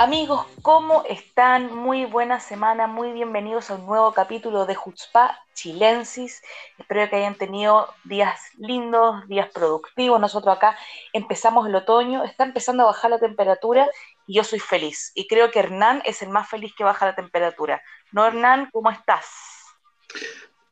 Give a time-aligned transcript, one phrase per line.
[0.00, 1.74] Amigos, ¿cómo están?
[1.74, 6.40] Muy buena semana, muy bienvenidos a un nuevo capítulo de Jutzpa Chilensis.
[6.78, 10.20] Espero que hayan tenido días lindos, días productivos.
[10.20, 10.78] Nosotros acá
[11.12, 13.88] empezamos el otoño, está empezando a bajar la temperatura
[14.28, 15.10] y yo soy feliz.
[15.16, 17.82] Y creo que Hernán es el más feliz que baja la temperatura.
[18.12, 18.68] ¿No, Hernán?
[18.70, 19.26] ¿Cómo estás?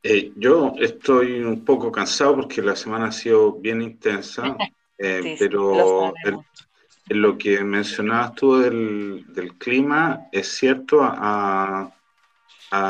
[0.05, 4.57] Eh, yo estoy un poco cansado porque la semana ha sido bien intensa,
[4.99, 6.13] eh, pero
[7.09, 11.93] lo que mencionabas tú del, clima, es cierto, ha,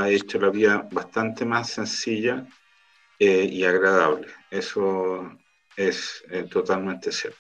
[0.09, 2.45] hecho la vida bastante más sencilla
[3.19, 4.27] eh, y agradable.
[4.51, 5.39] Eso
[5.77, 7.39] es eh, totalmente cierto.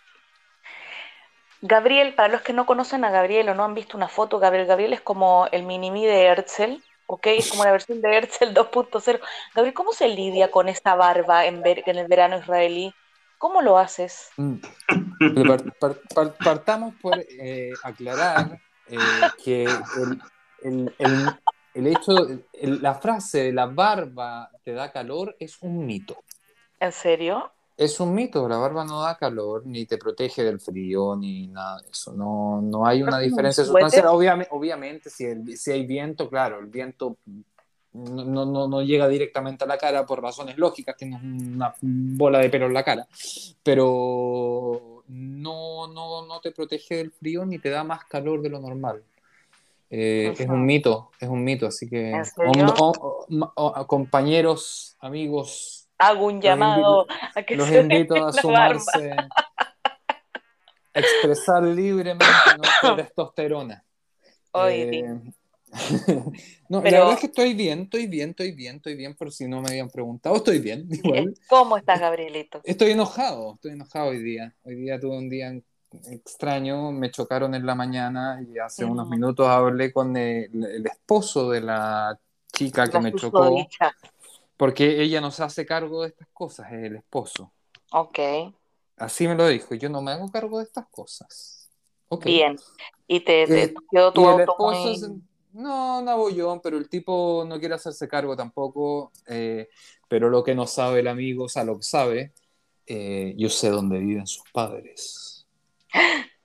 [1.62, 4.66] Gabriel, para los que no conocen a Gabriel o no han visto una foto, Gabriel,
[4.66, 7.26] Gabriel es como el mini-me de Herzl, ¿ok?
[7.28, 9.20] Es como la versión de Herzl 2.0.
[9.54, 12.94] Gabriel, ¿cómo se lidia con esta barba en, en el verano israelí?
[13.38, 14.30] ¿Cómo lo haces?
[15.18, 15.50] Mm.
[16.42, 18.98] partamos por eh, aclarar eh,
[19.42, 19.66] que
[20.62, 22.14] el, hecho,
[22.60, 26.16] la frase la barba te da calor es un mito.
[26.80, 27.52] ¿En serio?
[27.76, 31.82] Es un mito, la barba no da calor, ni te protege del frío, ni nada
[31.82, 32.12] de eso.
[32.12, 34.06] No, no hay una diferencia sustancial.
[34.06, 37.18] Obviamente, obviamente si, si hay viento, claro, el viento
[37.92, 42.50] no, no, no, llega directamente a la cara por razones lógicas, tienes una bola de
[42.50, 43.06] pelo en la cara,
[43.62, 48.60] pero no, no, no te protege del frío ni te da más calor de lo
[48.60, 49.02] normal.
[49.88, 52.20] Eh, es un mito, es un mito, así que
[53.86, 62.96] compañeros, amigos, hago un llamado a que los invito a sumarse, a expresar libremente nuestra
[62.96, 63.84] testosterona.
[64.50, 65.04] Hoy,
[66.68, 69.48] no, la verdad es que estoy bien, estoy bien, estoy bien, estoy bien, por si
[69.48, 70.88] no me habían preguntado, estoy bien.
[71.48, 72.60] ¿Cómo estás, Gabrielito?
[72.64, 74.54] Estoy enojado, estoy enojado hoy día.
[74.64, 75.52] Hoy día tuve un día
[76.10, 81.60] extraño, me chocaron en la mañana y hace unos minutos hablé con el, esposo de
[81.60, 82.18] la
[82.52, 83.54] chica que me chocó.
[84.56, 87.52] Porque ella no se hace cargo de estas cosas, es el esposo.
[87.92, 88.18] Ok.
[88.96, 91.68] Así me lo dijo, yo no me hago cargo de estas cosas.
[92.24, 92.56] Bien.
[93.06, 95.20] Y te, eh, quedó tu auto no,
[95.62, 99.12] no abollón, pero el tipo no quiere hacerse cargo tampoco.
[99.26, 99.68] Eh,
[100.08, 102.32] pero lo que no sabe el amigo, o sea, lo que sabe,
[102.86, 105.46] eh, yo sé dónde viven sus padres.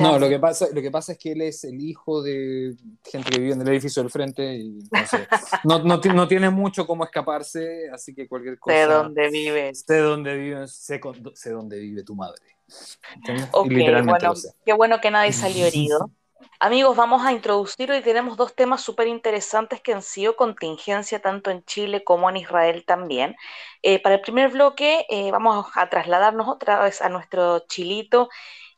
[0.00, 2.74] No, lo que, pasa, lo que pasa es que él es el hijo de
[3.04, 4.80] gente que vive en el edificio del frente y
[5.64, 8.76] no, no, tiene mucho cómo escaparse, así que cualquier cosa.
[8.76, 9.72] Sé dónde vive.
[9.72, 11.00] Sé dónde vive, sé,
[11.34, 12.42] sé dónde vive tu madre.
[14.04, 14.32] bueno,
[14.64, 16.10] qué bueno que nadie salió herido.
[16.64, 21.50] Amigos, vamos a introducir hoy tenemos dos temas súper interesantes que han sido contingencia tanto
[21.50, 23.34] en Chile como en Israel también.
[23.82, 28.28] Eh, para el primer bloque eh, vamos a trasladarnos otra vez a nuestro chilito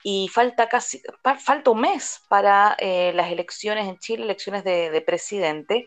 [0.03, 1.03] y falta casi,
[1.45, 5.87] falta un mes para eh, las elecciones en Chile, elecciones de, presidente.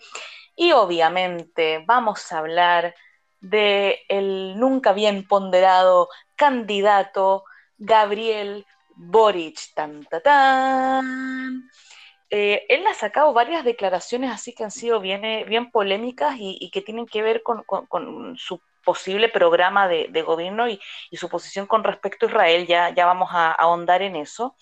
[0.56, 2.94] Y obviamente vamos a hablar
[3.40, 7.44] de el nunca bien ponderado candidato
[7.80, 9.74] Gabriel Boric.
[9.74, 11.72] Tan, tan, tan.
[12.30, 16.82] Eh, él ha sacado varias declaraciones así que han sido bien, eh, polémicas y, que
[16.82, 20.80] tienen que ver con, su posible programa de, gobierno y,
[21.14, 24.56] su posición con respecto a Israel, ya, ya vamos a, ahondar en eso.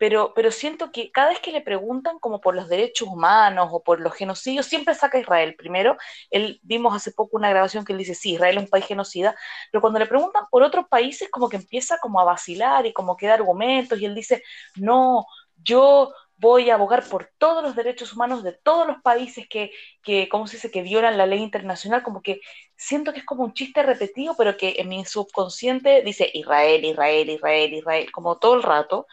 [0.00, 4.00] Pero, siento que cada vez que le preguntan como por los derechos humanos o por
[4.00, 5.54] los genocidios, siempre saca Israel.
[5.58, 5.98] Primero,
[6.30, 9.36] él vimos hace poco una grabación que él dice, sí, Israel es un país genocida,
[9.70, 13.14] pero cuando le preguntan por otros países, como que empieza como a vacilar y como
[13.16, 14.42] que da argumentos y él dice,
[14.76, 15.26] no,
[15.62, 19.70] yo voy a abogar por todos los derechos humanos de todos los países que,
[20.02, 22.40] que ¿cómo se dice?, que violan la ley internacional, como que
[22.76, 27.28] siento que es como un chiste repetido, pero que en mi subconsciente dice Israel, Israel,
[27.28, 29.06] Israel, Israel, como todo el rato,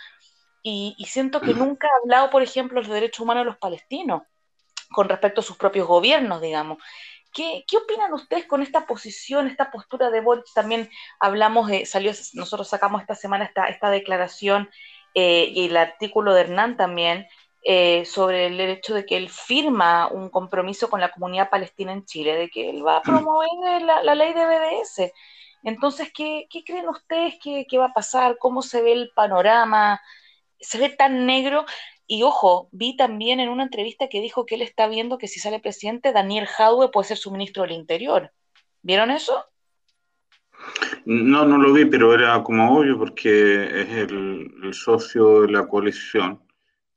[0.63, 4.23] y, siento que nunca ha hablado, por ejemplo, de los derechos humanos de los palestinos,
[4.91, 6.77] con respecto a sus propios gobiernos, digamos.
[7.33, 10.45] ¿Qué, ¿Qué, opinan ustedes con esta posición, esta postura de Boric?
[10.53, 10.89] También
[11.21, 14.69] hablamos, de, salió, nosotros sacamos esta semana esta, esta declaración
[15.19, 17.27] eh, y el artículo de Hernán también,
[17.63, 22.05] eh, sobre el hecho de que él firma un compromiso con la comunidad palestina en
[22.05, 25.11] Chile, de que él va a promover la, ley de BDS.
[25.63, 28.37] Entonces, ¿qué, creen ustedes que, va a pasar?
[28.37, 29.99] ¿Cómo se ve el panorama?
[30.59, 31.65] ¿Se ve tan negro?
[32.05, 35.39] Y ojo, vi también en una entrevista que dijo que él está viendo que si
[35.39, 38.31] sale presidente, Daniel Jadwe puede ser su ministro del Interior.
[38.83, 39.43] ¿Vieron eso?
[41.09, 46.41] No, no lo vi, pero era como obvio porque es el, socio de la coalición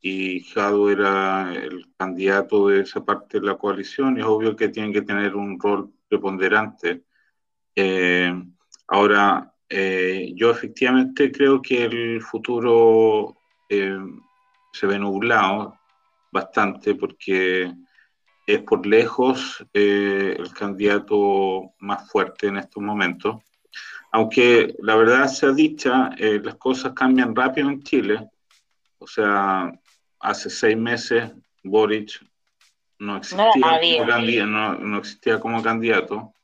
[0.00, 4.92] y Jado era el candidato de esa parte de la coalición es obvio que tiene
[4.92, 7.04] que tener un rol preponderante.
[7.76, 8.34] Eh,
[8.88, 13.36] ahora, eh, yo efectivamente creo que el futuro
[13.68, 13.96] eh,
[14.72, 15.78] se ve nublado
[16.32, 17.72] bastante porque
[18.44, 23.36] es por lejos el candidato más fuerte en estos momentos
[24.12, 28.28] aunque la verdad sea dicha, eh, las cosas cambian rápido en Chile.
[28.98, 29.72] O sea,
[30.18, 31.30] hace seis meses
[31.62, 32.20] Boric
[32.98, 34.46] no existía, como, candidato,
[34.84, 36.34] no, existía como candidato.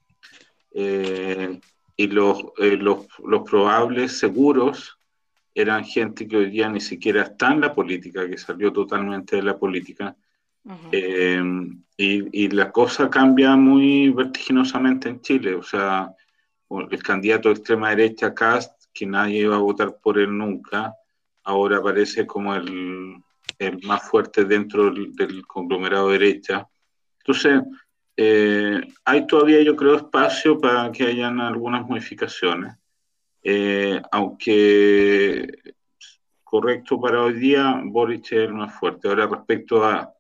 [0.73, 1.61] Eh,
[1.97, 4.99] y los, eh, los, los, probables seguros
[5.55, 9.43] eran gente que hoy día ni siquiera está en la política, que salió totalmente de
[9.43, 10.15] la política.
[10.93, 15.55] y, y la cosa cambia muy vertiginosamente en Chile.
[15.55, 16.15] O sea,
[16.69, 20.95] el candidato de extrema derecha, Cast, que nadie iba a votar por él nunca,
[21.45, 23.23] ahora aparece como el,
[23.85, 26.69] más fuerte dentro del, conglomerado derecha.
[27.19, 27.63] Entonces,
[28.17, 32.75] eh, hay todavía, yo creo, espacio para que hayan algunas modificaciones,
[33.43, 35.47] eh, aunque
[36.43, 39.09] correcto para hoy día, Boric es el más fuerte.
[39.09, 40.16] Ahora, respecto a,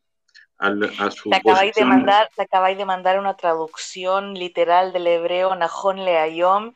[0.58, 6.72] te, acabáis de mandar, te acabáis de mandar una traducción literal del hebreo Nahon Leayom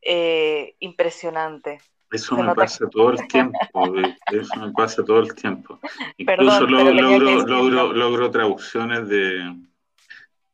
[0.00, 1.80] eh, impresionante.
[2.10, 3.94] Eso me pasa todo el tiempo,
[4.30, 5.78] eso me pasa todo el tiempo.
[6.18, 9.56] Incluso logro, logro, traducciones de,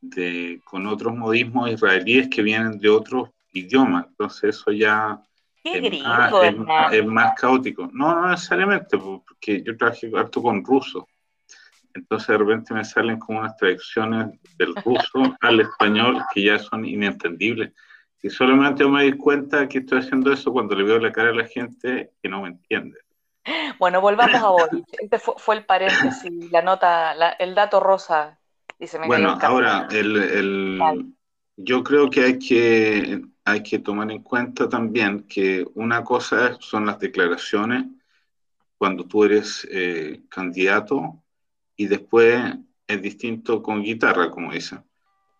[0.01, 5.21] de, con otros modismos israelíes que vienen de otros idiomas, entonces eso ya
[5.65, 7.89] es, más, es, más, caótico.
[7.93, 11.09] No, no necesariamente, porque yo trabajé harto con ruso
[11.99, 16.85] entonces de repente me salen como unas traducciones del ruso al español que ya son
[16.85, 17.73] inentendibles.
[18.23, 21.35] Y solamente me doy cuenta que estoy haciendo eso cuando le veo la cara a
[21.35, 22.99] la gente que no me entiende.
[23.79, 24.85] Bueno, volvamos a Boric.
[25.01, 28.39] Este fue, el paréntesis, la nota, el dato rosa.
[28.79, 31.13] Dice, bueno, ahora, el,
[31.57, 36.87] yo creo que hay, que hay que tomar en cuenta también que una cosa son
[36.87, 37.87] las declaraciones
[38.77, 41.25] cuando tú eres eh, candidato
[41.79, 44.85] y después es distinto con guitarra, como dicen,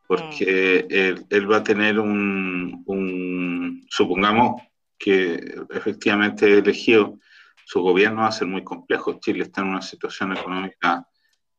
[0.07, 4.63] porque él, va a tener un, supongamos
[4.97, 7.19] que efectivamente elegido,
[7.67, 9.19] su gobierno va a ser muy complejo.
[9.21, 11.07] Chile está en una situación económica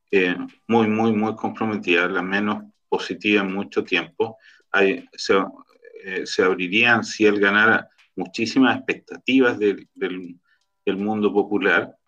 [0.09, 0.35] eh,
[0.67, 4.37] muy, muy, muy comprometida, la menos positiva en mucho tiempo.
[4.71, 5.35] Hay, se,
[6.05, 11.98] eh, se, abrirían, si él ganara, muchísimas expectativas del, del mundo popular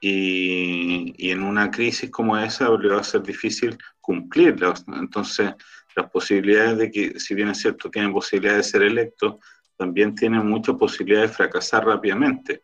[0.00, 4.74] y, en una crisis como esa le va a ser difícil cumplirla.
[4.98, 5.52] Entonces,
[5.94, 9.36] las posibilidades de que, si bien es cierto, tienen posibilidades de ser electos,
[9.76, 12.62] también tienen mucha posibilidad de fracasar rápidamente.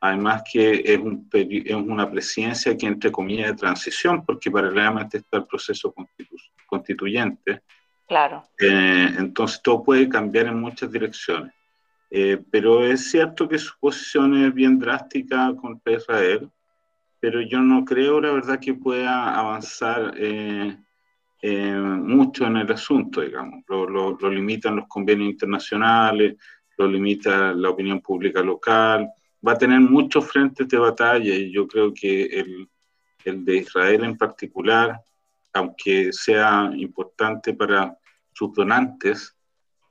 [0.00, 5.38] Además que es, un, es una presidencia que, entre comillas, de transición, porque paralelamente está
[5.38, 5.94] el proceso
[6.66, 7.60] constituyente.
[8.08, 8.42] Claro.
[8.58, 11.52] Eh, entonces todo puede cambiar en muchas direcciones.
[12.10, 16.50] Eh, pero es cierto que su posición es bien drástica contra Israel
[17.20, 20.74] pero yo no creo, la verdad, que pueda avanzar eh,
[21.42, 23.62] eh, mucho en el asunto, digamos.
[23.68, 26.36] Lo, limitan los convenios internacionales,
[26.78, 29.10] lo limita la opinión pública local,
[29.46, 34.16] va a tener muchos frentes de batalla y yo creo que el, de Israel en
[34.16, 34.98] particular,
[35.52, 37.94] aunque sea importante para
[38.32, 39.36] sus donantes,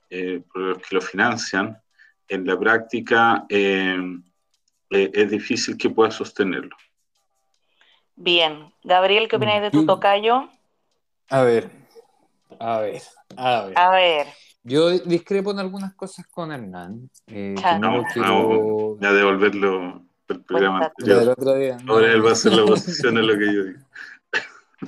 [0.10, 1.78] eh, los que lo financian,
[2.28, 6.76] en la práctica es difícil que pueda sostenerlo.
[8.20, 8.74] Bien.
[8.84, 10.50] Gabriel, ¿qué opinas de tu tocayo?
[11.30, 11.72] A ver,
[12.60, 13.02] a ver,
[13.38, 13.78] a ver.
[13.78, 14.28] A ver.
[14.64, 17.10] Yo discrepo en algunas cosas con Hernán.
[17.28, 18.98] Eh, no, quiero...
[19.00, 20.92] ya devolverlo el programa.
[21.88, 23.80] Ahora él va a hacer la oposición a lo que yo digo.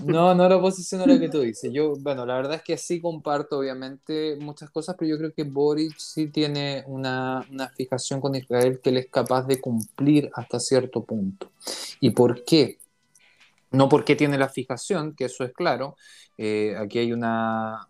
[0.06, 1.70] No, no la oposición a lo que tú dices.
[1.74, 5.44] Yo, bueno, la verdad es que sí comparto, obviamente, muchas cosas, pero yo creo que
[5.44, 10.62] Boric sí tiene una, una fijación con Israel que él es capaz de cumplir hasta
[10.62, 11.52] cierto punto.
[12.00, 12.80] ¿Y por qué?
[13.72, 15.96] No porque tiene la fijación, que eso es claro.
[16.38, 17.88] Eh, aquí hay una,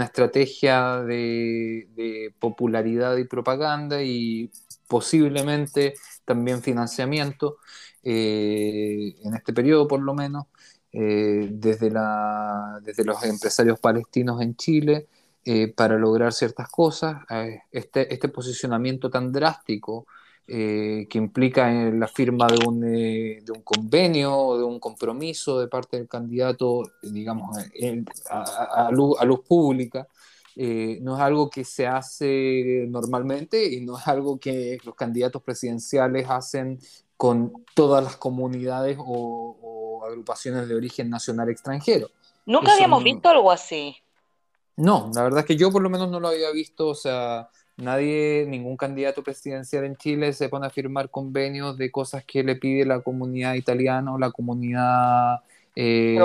[0.00, 4.50] estrategia de, popularidad y propaganda y
[4.88, 7.58] posiblemente también financiamiento,
[8.02, 10.46] eh, en este periodo por lo menos,
[10.92, 15.08] eh, desde, la, desde los empresarios palestinos en Chile
[15.76, 17.22] para lograr ciertas cosas.
[17.70, 20.06] Este, este posicionamiento tan drástico
[20.48, 25.60] eh, que implica la firma de un, eh, de un convenio o de un compromiso
[25.60, 27.56] de parte del candidato, digamos,
[28.28, 30.08] a, luz, pública,
[30.56, 35.42] eh, no es algo que se hace normalmente y no es algo que los candidatos
[35.42, 36.80] presidenciales hacen
[37.16, 42.10] con todas las comunidades o, agrupaciones de origen nacional extranjero.
[42.44, 43.96] Nunca habíamos visto algo así.
[44.76, 47.48] No, la verdad es que yo por lo menos no lo había visto, o sea,
[47.82, 52.56] nadie, ningún candidato presidencial en Chile se pone a firmar convenios de cosas que le
[52.56, 55.40] pide la comunidad italiana o la comunidad
[55.74, 56.16] eh,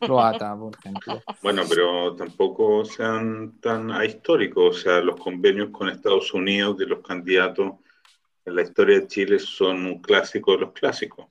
[0.00, 0.56] croata.
[0.56, 1.22] por ejemplo.
[1.42, 7.00] Bueno, pero tampoco sean tan ahistóricos, o sea, los convenios con Estados Unidos de los
[7.00, 7.72] candidatos
[8.44, 11.26] en la historia de Chile son un clásico de los clásicos.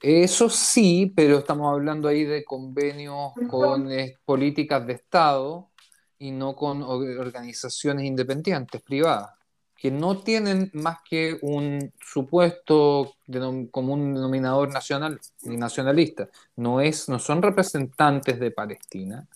[0.00, 5.70] Eso sí, pero estamos hablando ahí de convenios con eh, políticas de Estado
[6.24, 9.32] y no con organizaciones independientes, privadas,
[9.76, 13.16] que no tienen más que un supuesto
[13.70, 16.30] común denominador nacional y nacionalista.
[16.56, 19.28] No, es, no son representantes de Palestina,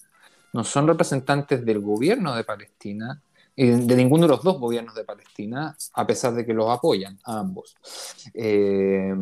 [0.54, 3.21] no son representantes del gobierno de Palestina,
[3.54, 7.40] de ninguno de los dos gobiernos de Palestina, a pesar de que los apoyan a
[7.40, 7.76] ambos.
[8.33, 9.14] Eh,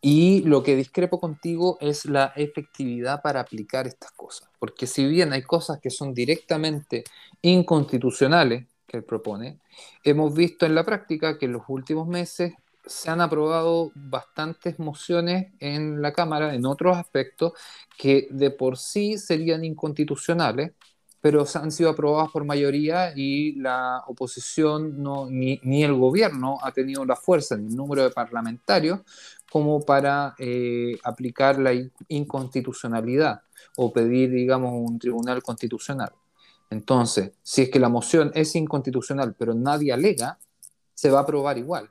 [0.00, 5.32] y lo que discrepo contigo es la efectividad para aplicar estas cosas, porque si bien
[5.32, 7.04] hay cosas que son directamente
[7.42, 9.58] inconstitucionales que él propone,
[10.02, 12.54] hemos visto en la práctica que en los últimos meses
[12.86, 17.52] se han aprobado bastantes mociones en la Cámara en otros aspectos
[17.96, 20.72] que de por sí serían inconstitucionales,
[21.20, 26.70] pero han sido aprobadas por mayoría y la oposición no, ni, ni, el gobierno ha
[26.72, 29.00] tenido la fuerza ni el número de parlamentarios
[29.54, 31.70] como para eh, aplicar la
[32.08, 33.42] inconstitucionalidad
[33.76, 36.10] o pedir, digamos, un tribunal constitucional.
[36.70, 40.40] Entonces, si es que la moción es inconstitucional, pero nadie alega,
[40.92, 41.88] se va a aprobar igual.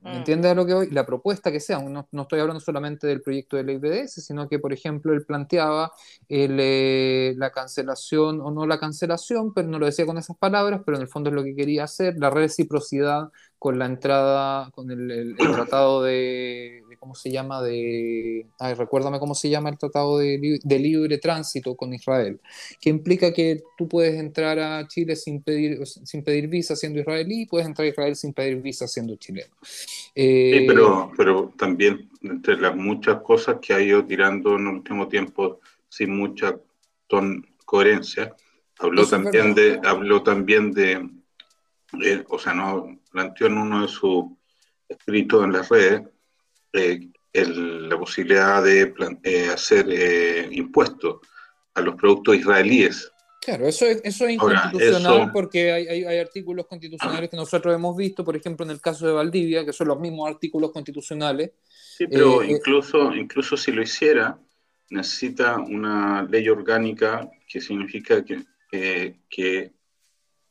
[0.00, 0.16] ¿Me mm.
[0.16, 0.90] entiendes a lo que voy?
[0.90, 4.58] La propuesta que sea, no, estoy hablando solamente del proyecto de ley BDS, sino que,
[4.58, 5.92] por ejemplo, él planteaba
[6.28, 10.96] eh, la cancelación o no la cancelación, pero no lo decía con esas palabras, pero
[10.96, 15.36] en el fondo es lo que quería hacer, la reciprocidad con la entrada, con el,
[15.36, 17.60] tratado de, ¿cómo se llama?
[17.60, 22.40] De, ay, recuérdame cómo se llama el tratado de, libre tránsito con Israel,
[22.80, 27.42] que implica que tú puedes entrar a Chile sin pedir, sin pedir visa siendo israelí
[27.42, 29.54] y puedes entrar a Israel sin pedir visa siendo chileno.
[29.62, 34.74] sí, eh, pero, pero también entre las muchas cosas que ha ido tirando en el
[34.76, 36.56] último tiempo sin mucha
[37.66, 38.34] coherencia,
[38.78, 41.19] habló también, de, habló también de
[42.02, 44.24] eh, o sea, no planteó en uno de sus
[44.88, 46.02] escritos en las redes
[46.72, 48.92] eh, la posibilidad de
[49.22, 51.20] eh, hacer impuestos
[51.74, 53.10] a los productos israelíes.
[53.40, 58.22] Claro, eso es, eso es inconstitucional porque hay, hay, artículos constitucionales que nosotros hemos visto,
[58.22, 61.52] por ejemplo, en el caso de Valdivia, que son los mismos artículos constitucionales.
[61.96, 64.38] Sí, pero incluso, incluso si lo hiciera,
[64.90, 68.44] necesita una ley orgánica que significa que,
[69.30, 69.72] que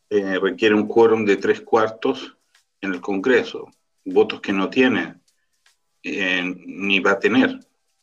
[0.10, 2.36] eh, requiere un quórum de tres cuartos
[2.82, 3.70] en el Congreso,
[4.06, 5.16] votos que no tiene
[6.04, 7.60] eh, ni va a tener.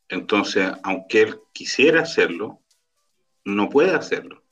[0.09, 2.61] Entonces, aunque él quisiera hacerlo,
[3.45, 4.43] no puede hacerlo.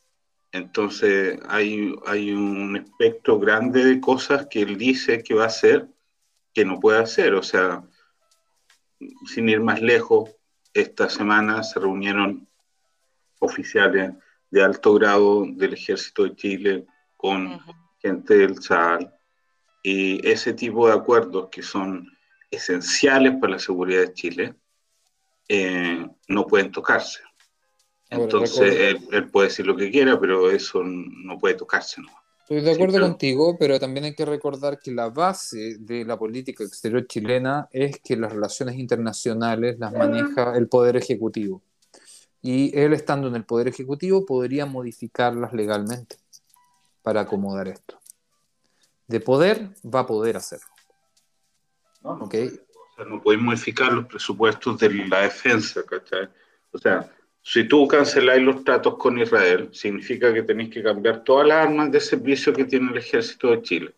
[0.50, 5.88] Entonces, hay, hay un espectro grande de cosas que él dice que va a hacer
[6.52, 7.34] que no puede hacer.
[7.34, 7.84] O sea,
[9.26, 10.30] sin ir más lejos,
[10.72, 12.48] esta semana se reunieron
[13.40, 14.12] oficiales
[14.50, 16.86] de alto grado del Ejército de Chile,
[17.24, 17.58] con
[18.02, 19.10] gente del SAL
[19.82, 22.06] y ese tipo de acuerdos que son
[22.50, 24.54] esenciales para la seguridad de Chile
[25.48, 27.20] eh, no pueden tocarse.
[28.10, 32.02] Entonces, él, puede decir lo que quiera, pero eso no puede tocarse.
[32.02, 32.08] ¿no?
[32.40, 36.62] Estoy de acuerdo contigo, pero también hay que recordar que la base de la política
[36.62, 41.62] exterior chilena es que las relaciones internacionales las maneja el Poder Ejecutivo.
[42.42, 46.23] Y él, estando en el Poder Ejecutivo, podría modificarlas legalmente
[47.04, 48.00] para acomodar esto.
[49.06, 50.66] De poder, va a poder hacerlo.
[52.02, 56.30] No, no, o sea, no puedes modificar los presupuestos de la defensa, ¿cachai?
[56.72, 57.10] O sea,
[57.42, 61.92] si tú canceláis los tratos con Israel, significa que tenéis que cambiar todas las armas
[61.92, 63.94] de servicio que tiene el ejército de Chile.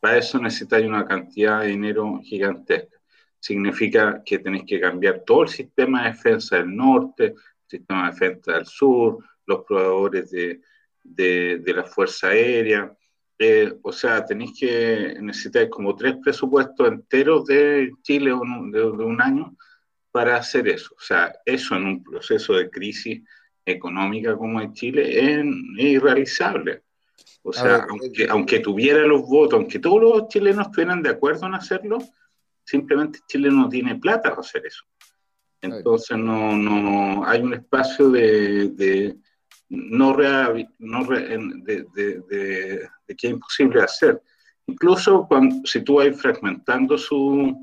[0.00, 2.98] Para eso necesitáis una cantidad de dinero gigantesca.
[3.38, 7.36] Significa que tenéis que cambiar todo el sistema de defensa del norte, el
[7.68, 10.60] sistema de defensa del sur, los proveedores de,
[11.14, 12.92] de, la Fuerza Aérea.
[13.38, 19.56] Eh, o sea, tenéis que necesitar como tres presupuestos enteros de Chile de, un año
[20.10, 20.94] para hacer eso.
[20.96, 23.22] O sea, eso en un proceso de crisis
[23.64, 25.44] económica como en Chile es,
[25.78, 26.82] irrealizable.
[27.42, 31.54] O sea, aunque, aunque, tuviera los votos, aunque todos los chilenos estuvieran de acuerdo en
[31.54, 31.98] hacerlo,
[32.64, 34.84] simplemente Chile no tiene plata para hacer eso.
[35.62, 39.16] Entonces no, no hay un espacio de,
[39.70, 40.16] no,
[40.78, 44.20] no de, de, que es imposible hacer.
[44.66, 47.58] Incluso cuando, si tú vas fragmentando su,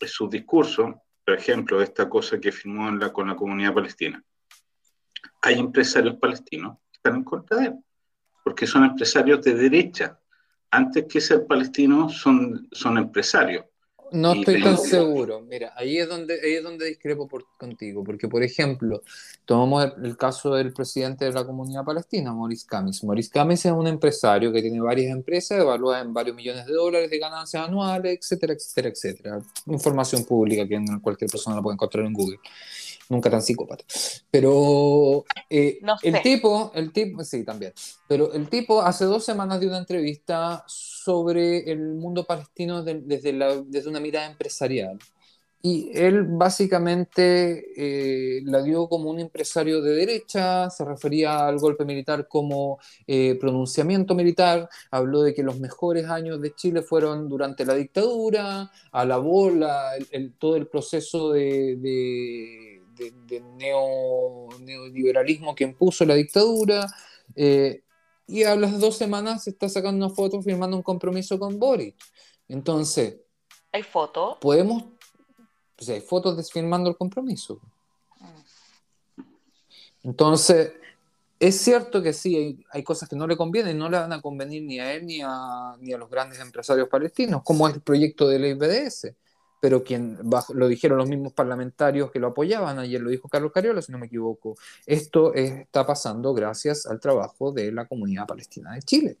[0.00, 4.22] su discurso, por ejemplo, esta cosa que firmó la, con la comunidad palestina,
[5.42, 7.74] hay empresarios palestinos que están en contra de él,
[8.42, 10.18] porque son empresarios de derecha.
[10.70, 13.64] Antes que ser palestinos, son, son empresarios.
[14.12, 15.40] No estoy tan seguro.
[15.40, 19.02] Mira, ahí es donde, ahí es donde discrepo por, contigo, porque por ejemplo,
[19.44, 23.04] tomamos el, caso del presidente de la comunidad palestina, Maurice Kamis.
[23.04, 27.10] Maurice Kamis es un empresario que tiene varias empresas, evalúa en varios millones de dólares
[27.10, 29.40] de ganancias anuales, etcétera, etcétera, etcétera.
[29.66, 32.38] Información pública que cualquier persona la puede encontrar en Google
[33.10, 33.84] nunca tan psicópata.
[34.30, 37.74] Pero eh, el tipo, el tipo, sí, también.
[38.08, 43.60] Pero el tipo hace dos semanas dio una entrevista sobre el mundo palestino desde, la,
[43.66, 44.98] desde una mirada empresarial.
[45.62, 51.84] Y él básicamente eh, la dio como un empresario de derecha, se refería al golpe
[51.84, 57.66] militar como eh, pronunciamiento militar, habló de que los mejores años de Chile fueron durante
[57.66, 62.69] la dictadura, alabó la, el, todo el proceso de de,
[63.56, 66.86] neo, neoliberalismo que impuso la dictadura.
[67.34, 67.82] Eh,
[68.26, 71.94] y a las dos semanas se está sacando una foto firmando un compromiso con Boris.
[72.48, 73.16] Entonces.
[73.72, 74.38] ¿Hay fotos?
[74.40, 74.84] Podemos.
[75.76, 77.60] Pues hay fotos de firmando el compromiso.
[80.02, 80.72] Entonces,
[81.38, 84.20] es cierto que sí, hay, hay, cosas que no le convienen, no le van a
[84.20, 87.82] convenir ni a él ni a, ni a los grandes empresarios palestinos, como es el
[87.82, 89.14] proyecto de ley BDS
[89.60, 90.18] pero quien
[90.54, 93.98] lo dijeron los mismos parlamentarios que lo apoyaban, ayer lo dijo Carlos Cariola, si no
[93.98, 99.18] me equivoco, esto está pasando gracias al trabajo de la comunidad palestina de Chile,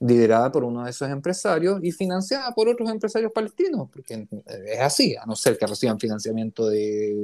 [0.00, 4.26] liderada por uno de esos empresarios y financiada por otros empresarios palestinos, porque
[4.66, 7.20] es así, a no ser que reciban financiamiento de,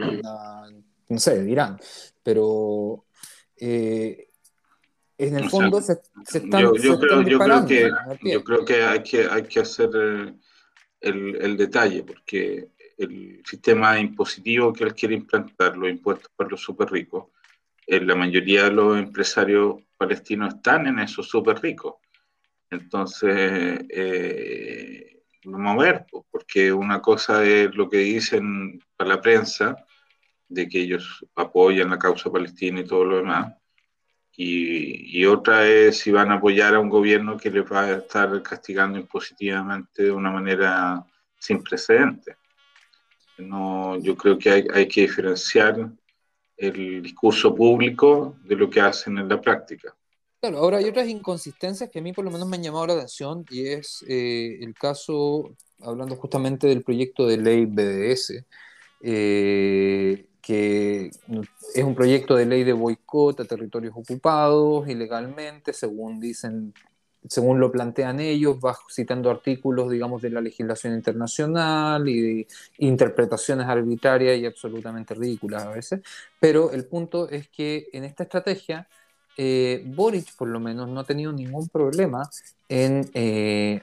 [1.09, 1.79] no sé, de Irán,
[2.23, 3.07] pero...
[3.57, 4.27] Eh,
[5.19, 6.01] en el fondo se,
[6.33, 7.91] están, yo, creo, yo, creo, que,
[8.23, 9.91] yo creo que hay que, hay que hacer...
[9.95, 10.35] Eh,
[11.01, 16.91] el, detalle, porque el sistema impositivo que él quiere implantar, los impuestos para los súper
[16.91, 17.27] ricos,
[17.87, 21.95] en la mayoría de los empresarios palestinos están en esos súper ricos.
[22.71, 29.77] Entonces, eh, vamos a ver, porque una cosa es lo que dicen para la prensa,
[30.49, 33.55] de que ellos apoyan la causa palestina y todo lo demás,
[34.37, 38.43] y, otra es si van a apoyar a un gobierno que les va a estar
[38.43, 41.05] castigando impositivamente de una manera
[41.39, 42.37] sin precedentes.
[43.39, 45.91] No, yo creo que hay, hay, que diferenciar
[46.57, 49.95] el discurso público de lo que hacen en la práctica.
[50.41, 52.95] Claro, ahora hay otras inconsistencias que a mí por lo menos me han llamado la
[52.95, 58.43] atención y es eh, el caso, hablando justamente del proyecto de ley BDS,
[59.03, 61.11] eh, que
[61.75, 66.73] es un proyecto de ley de boicot a territorios ocupados ilegalmente, según dicen,
[67.29, 68.57] según lo plantean ellos,
[68.91, 72.47] citando artículos, digamos, de la legislación internacional y
[72.79, 76.01] interpretaciones arbitrarias y absolutamente ridículas a veces.
[76.39, 78.89] Pero el punto es que en esta estrategia,
[79.37, 82.29] eh, Boric, por lo menos, no ha tenido ningún problema
[82.69, 83.83] en, eh,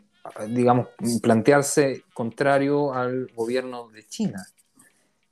[0.49, 0.87] digamos,
[1.21, 4.45] plantearse contrario al gobierno de China.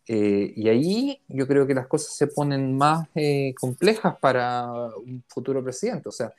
[0.07, 4.65] Eh, y ahí yo creo que las cosas se ponen más eh, complejas para
[4.97, 6.09] un futuro presidente.
[6.09, 6.33] O sea,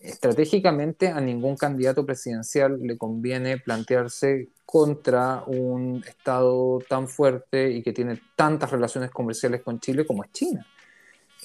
[0.00, 7.92] estratégicamente a ningún candidato presidencial le conviene plantearse contra un Estado tan fuerte y que
[7.92, 10.66] tiene tantas relaciones comerciales con Chile como es China.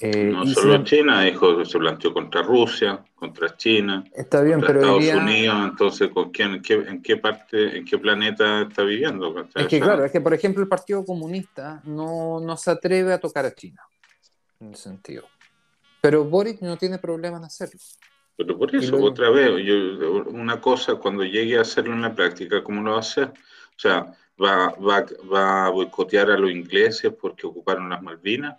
[0.00, 4.98] Eh, no solo China, dijo, se planteó contra Rusia, contra China, está bien, contra pero
[5.00, 9.34] Estados Unidos, entonces ¿con quién, en, qué, en qué parte, en qué planeta está viviendo?
[9.56, 13.18] Es que claro, es que por ejemplo el Partido Comunista no, no se atreve a
[13.18, 13.82] tocar a China,
[14.60, 15.24] en ese sentido.
[16.00, 17.80] Pero Boris no tiene problema en hacerlo.
[18.36, 19.50] Pero por eso, otra vez,
[20.28, 23.30] una cosa, cuando llegue a hacerlo en la práctica, ¿cómo lo va a hacer?
[23.30, 28.58] O sea, va, va, va a boicotear a los ingleses porque ocuparon las Malvinas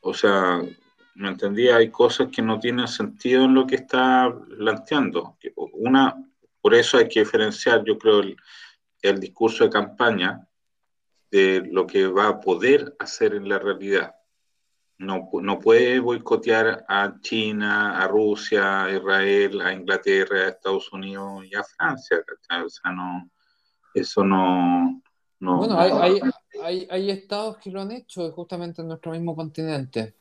[0.00, 0.62] o sea,
[1.14, 5.36] me entendía, hay cosas que no tienen sentido en lo que está planteando.
[5.74, 6.16] Una,
[6.60, 8.22] por eso hay que diferenciar, yo creo,
[9.02, 10.46] el, discurso de campaña
[11.30, 14.14] de lo que va a poder hacer en la realidad.
[14.98, 21.44] No, no puede boicotear a China, a Rusia, a Israel, a Inglaterra, a Estados Unidos
[21.46, 22.22] y a Francia.
[22.64, 23.30] O sea, no,
[23.94, 25.02] eso no,
[25.40, 26.20] bueno, hay,
[26.62, 30.14] hay, hay, estados que lo han hecho justamente en nuestro mismo continente.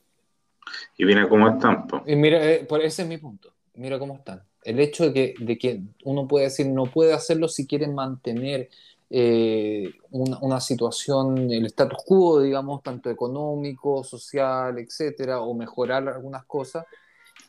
[0.97, 1.87] Y mira cómo están.
[2.05, 3.53] Y mira, eh, por ese es mi punto.
[3.75, 4.41] Mira cómo están.
[4.63, 8.69] El hecho de que, de que uno puede decir no puede hacerlo si quiere mantener
[9.11, 16.85] eh, una, situación, el status quo, digamos, tanto económico, social, etcétera, o mejorar algunas cosas,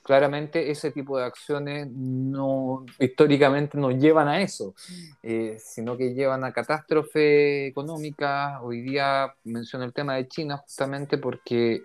[0.02, 4.74] claramente ese tipo de acciones no históricamente no llevan a eso,
[5.22, 8.60] eh, sino que llevan a catástrofe económica.
[8.62, 11.82] Hoy día menciono el tema de China justamente porque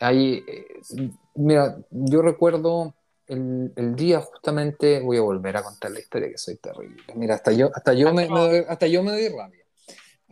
[0.00, 2.94] hay, eh, mira, yo recuerdo
[3.28, 7.02] el, día justamente, voy a volver a contar la historia que soy terrible.
[7.14, 8.28] Mira, hasta yo, hasta yo, me,
[8.68, 9.61] hasta yo me doy rabia.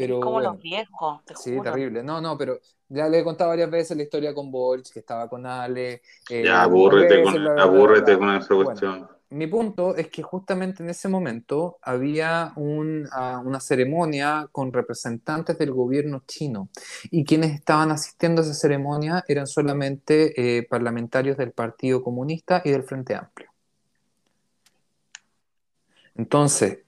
[0.00, 2.02] Pero, como los viejos, Sí, terrible.
[2.02, 2.58] No, no, pero
[2.88, 6.02] ya le he contado varias veces la historia con Bolch, que estaba con Ale.
[6.28, 9.08] Eh, ya, abúrrete, con, con esa cuestión.
[9.28, 12.52] mi punto es que justamente en ese momento había
[13.12, 16.70] ah, una ceremonia con representantes del gobierno chino
[17.10, 22.70] y quienes estaban asistiendo a esa ceremonia eran solamente eh, parlamentarios del Partido Comunista y
[22.70, 23.50] del Frente Amplio.
[26.16, 26.80] Entonces,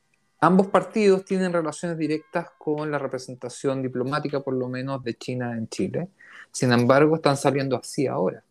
[0.44, 5.68] Ambos partidos tienen relaciones directas con la representación diplomática, por lo menos, de China en
[5.68, 6.09] Chile.
[6.50, 8.42] Sin embargo, están saliendo así ahora.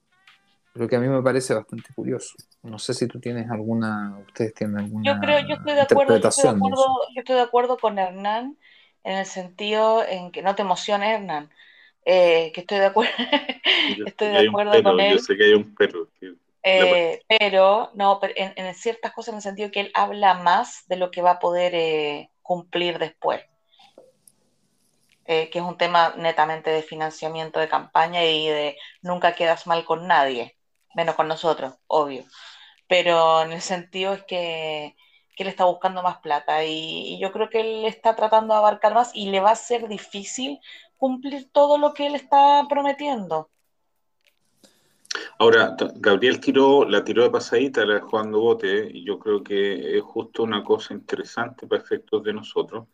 [0.73, 2.33] Lo que a mí me parece bastante curioso.
[2.63, 5.13] No sé si tú tienes alguna, ustedes tienen alguna.
[5.13, 8.57] Yo creo, yo estoy de acuerdo, yo estoy de acuerdo, con Hernán
[9.03, 11.49] en el sentido en que no te emociones, Hernán.
[12.05, 13.11] Eh, que estoy de acuerdo,
[14.05, 15.17] estoy de acuerdo con él.
[15.17, 16.07] Yo sé que hay un perro.
[16.63, 21.09] Eh, pero no, en, ciertas cosas en el sentido que él habla más de lo
[21.09, 23.41] que va a poder eh, cumplir después,
[25.25, 29.85] eh, que es un tema netamente de financiamiento de campaña y de nunca quedas mal
[29.85, 30.55] con nadie,
[30.93, 32.25] menos con nosotros, obvio.
[32.87, 34.95] Pero en el sentido es que,
[35.37, 38.93] él está buscando más plata y, y yo creo que él está tratando de abarcar
[38.93, 40.59] más y le va a ser difícil
[40.97, 43.49] cumplir todo lo que él está prometiendo.
[45.41, 50.03] Ahora, Gabriel tiró, la tiró de pasadita, la jugando bote, y yo creo que es
[50.03, 52.85] justo una cosa interesante para efectos de nosotros.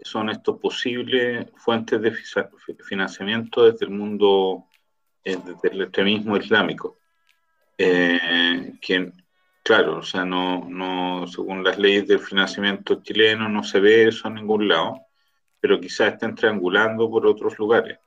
[0.00, 2.10] Son estos posibles fuentes de
[2.88, 4.64] financiamiento desde el mundo,
[5.22, 7.00] eh, desde el extremismo islámico.
[7.76, 8.72] Eh,
[9.62, 14.28] claro, o sea, no, no, según las leyes del financiamiento chileno, no se ve eso
[14.28, 15.02] en ningún lado,
[15.60, 17.98] pero quizás estén triangulando por otros lugares.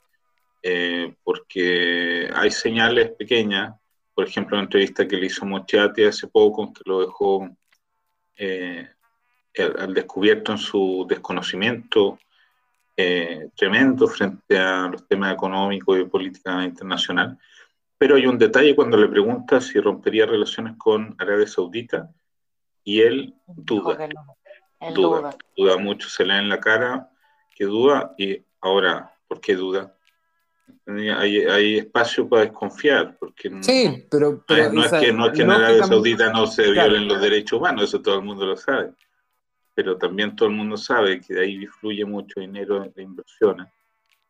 [0.62, 3.76] Eh, porque hay señales pequeñas,
[4.14, 7.50] por ejemplo, la entrevista que le hizo Mochati hace poco, que lo dejó
[8.36, 8.88] eh,
[9.80, 12.20] al descubierto en su desconocimiento
[13.00, 17.38] eh, tremendo frente a los temas económicos y política internacional.
[17.96, 22.12] Pero hay un detalle cuando le pregunta si rompería relaciones con Arabia Saudita
[22.84, 24.10] y él duda.
[24.96, 27.12] duda, duda mucho, se le en la cara
[27.56, 29.97] que duda y ahora, ¿por qué duda?
[30.88, 35.42] Hay, hay espacio para desconfiar, porque no, sí, pero, no, es que, no es que
[35.42, 38.92] en Arabia Saudita no se violen los derechos humanos, eso todo el mundo lo sabe,
[39.74, 43.68] pero también todo el mundo sabe que de ahí fluye mucho dinero de inversiones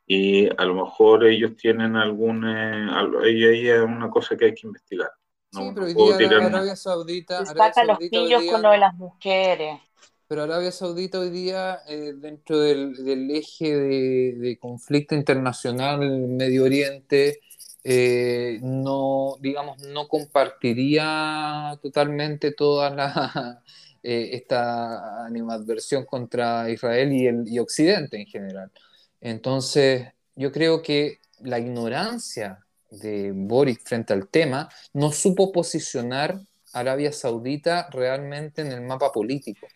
[0.08, 2.90] y a lo mejor ellos tienen algún, eh,
[3.24, 5.12] ahí hay una cosa que hay que investigar.
[5.52, 7.46] sí, pero hoy día Arabia Saudita...
[7.46, 9.80] Saca los pillos con lo de las mujeres.
[10.28, 17.40] Pero Arabia Saudita hoy día, eh, dentro del, eje de, conflicto internacional Medio Oriente,
[17.84, 23.64] eh, no, digamos, no compartiría totalmente toda la,
[24.04, 28.72] eh, esta animadversión contra Israel y, el, y Occidente en general.
[29.22, 36.42] Entonces, yo creo que la ignorancia de Boric frente al tema no supo posicionar
[36.74, 39.68] Arabia Saudita realmente en el mapa político.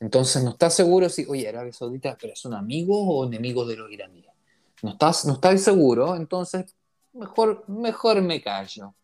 [0.00, 3.90] Entonces no está seguro si, oye, Arabia Saudita, pero un amigo o enemigo de los
[3.90, 4.26] iraníes.
[4.82, 6.74] No estás, no estás seguro, entonces
[7.12, 8.94] mejor, mejor me callo.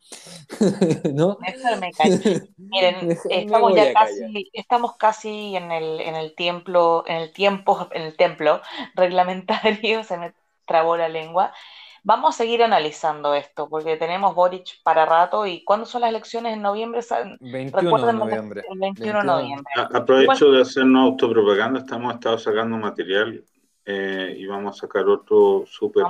[1.13, 1.39] ¿No?
[1.41, 2.47] Mejor me callo.
[2.57, 8.03] Miren, estamos ya casi, estamos casi en el, en el templo, en el tiempo, en
[8.03, 8.63] el templo
[8.95, 10.33] reglamentario, se me
[10.67, 11.53] trabó la lengua.
[12.03, 15.47] Vamos a seguir analizando esto, porque tenemos Boric para rato.
[15.47, 16.55] ¿Y cuándo son las elecciones?
[16.55, 17.01] ¿En noviembre?
[17.41, 18.63] 21 de noviembre.
[18.71, 19.73] El 21 de noviembre.
[19.93, 21.81] Aprovecho de hacernos autopropaganda.
[21.81, 23.45] Estamos estado sacando material
[23.85, 26.05] eh, y vamos a sacar otro súper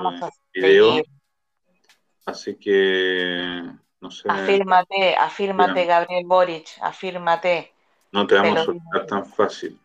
[0.52, 1.02] video.
[2.26, 3.62] Así que,
[4.00, 4.28] no sé.
[4.28, 7.72] Afírmate, afírmate, Gabriel Boric, afírmate.
[8.12, 9.78] No te vamos a soltar tan fácil.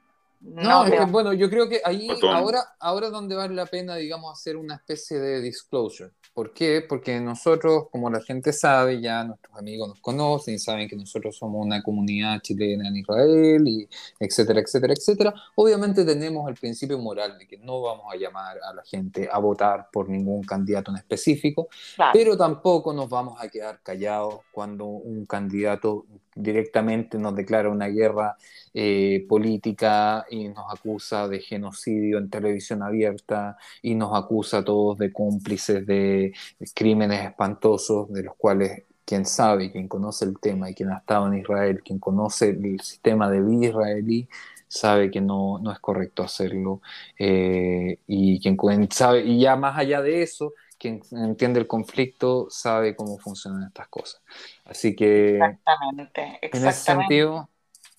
[0.43, 4.37] No, es que, bueno, yo creo que ahí, ahora, ahora donde vale la pena, digamos,
[4.37, 6.11] hacer una especie de disclosure.
[6.33, 6.83] ¿Por qué?
[6.87, 11.37] Porque nosotros, como la gente sabe, ya nuestros amigos nos conocen y saben que nosotros
[11.37, 13.87] somos una comunidad chilena en Israel, y
[14.19, 15.33] etcétera, etcétera, etcétera.
[15.55, 19.37] Obviamente tenemos el principio moral de que no vamos a llamar a la gente a
[19.37, 21.69] votar por ningún candidato en específico,
[22.11, 28.35] pero tampoco nos vamos a quedar callados cuando un candidato directamente nos declara una guerra
[28.73, 34.97] eh, política y nos acusa de genocidio en televisión abierta y nos acusa a todos
[34.97, 36.33] de cómplices de
[36.73, 41.27] crímenes espantosos de los cuales quien sabe, quien conoce el tema y quien ha estado
[41.27, 44.29] en Israel, quien conoce el sistema de vida israelí,
[44.67, 46.81] sabe que no, no es correcto hacerlo.
[47.19, 48.57] Eh, y quien
[48.91, 53.87] sabe, y ya más allá de eso, quien entiende el conflicto sabe cómo funcionan estas
[53.87, 54.21] cosas.
[54.65, 56.57] Así que exactamente, exactamente.
[56.57, 57.49] en ese sentido,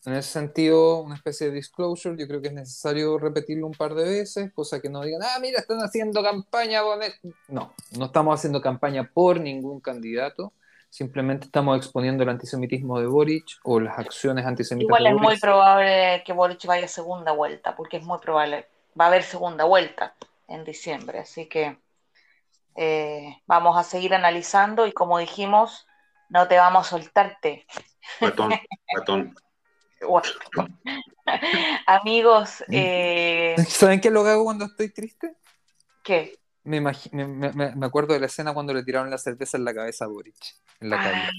[0.04, 3.94] en ese sentido, una especie de disclosure, yo creo que es necesario repetirlo un par
[3.94, 6.82] de veces, cosa que no digan, ah, mira, están haciendo campaña.
[7.48, 10.52] No, no estamos haciendo campaña por ningún candidato
[10.90, 16.22] simplemente estamos exponiendo el antisemitismo de Boric o las acciones antisemitas Igual es muy probable
[16.24, 18.66] que Boric vaya a segunda vuelta, porque es muy probable,
[18.98, 20.14] va a haber segunda vuelta
[20.46, 21.76] en diciembre, así que
[22.76, 25.86] eh, vamos a seguir analizando y como dijimos,
[26.28, 27.66] no te vamos a soltarte.
[28.20, 28.52] Patón,
[28.94, 29.34] patón.
[31.86, 33.56] Amigos, eh...
[33.68, 35.36] ¿saben qué lo hago cuando estoy triste?
[36.02, 36.38] ¿Qué?
[36.64, 40.08] Me, me, acuerdo de la escena cuando le tiraron la cerveza en la cabeza a
[40.08, 41.30] Boric, en la calle.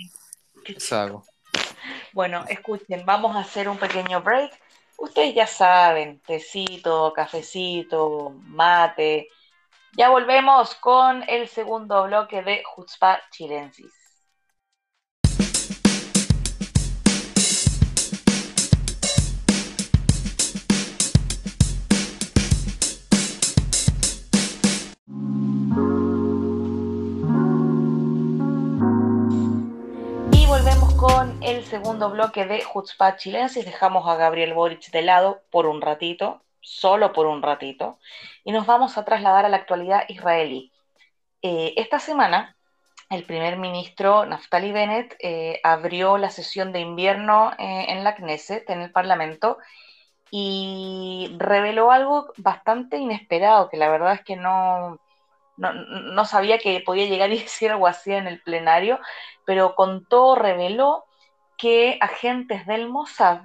[2.13, 4.51] Bueno, escuchen, vamos a hacer un pequeño break.
[4.97, 9.29] Ustedes ya saben, tecito, cafecito, mate.
[9.97, 13.93] Ya volvemos con el segundo bloque de Jutzpa Chilensis.
[31.41, 33.65] el segundo bloque de Jutzpah Chilensis.
[33.65, 37.99] Dejamos a Gabriel Boric de lado por un ratito, solo por un ratito,
[38.43, 40.71] y nos vamos a trasladar a la actualidad israelí.
[41.41, 42.57] Eh, esta semana,
[43.09, 48.69] el primer ministro Naftali Bennett eh, abrió la sesión de invierno eh, en la Knesset,
[48.69, 49.59] en el Parlamento,
[50.31, 54.99] y reveló algo bastante inesperado, que la verdad es que no,
[55.57, 58.99] no, sabía que podía llegar y decir algo así en el plenario,
[59.45, 61.05] pero contó, reveló
[61.57, 63.43] que agentes del Mossad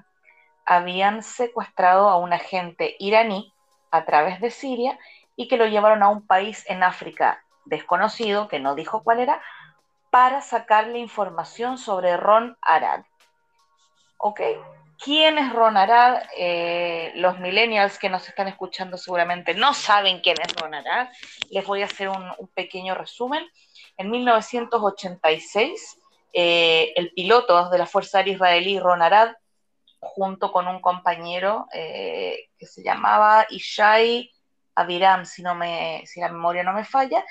[0.70, 3.52] habían secuestrado a un agente iraní
[3.90, 5.00] a través de Siria
[5.35, 9.42] y que lo llevaron a un país en África desconocido, que no dijo cuál era,
[10.11, 13.00] para sacarle información sobre Ron Arad.
[14.16, 14.42] ¿Ok?
[15.02, 16.22] ¿Quién es Ron Arad?
[16.37, 21.09] Eh, los millennials que nos están escuchando seguramente no saben quién es Ron Arad.
[21.50, 23.44] Les voy a hacer un, pequeño resumen.
[23.96, 25.98] En 1986,
[26.33, 29.35] eh, el piloto de la Fuerza Aérea Israelí, Ron Arad,
[30.00, 34.30] junto con un compañero eh, que se llamaba Ishai
[34.74, 37.24] Aviram, si, no me, si la memoria no me falla,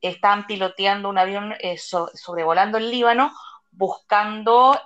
[0.00, 3.32] estaban piloteando un avión eh, sobrevolando el Líbano
[3.70, 4.80] buscando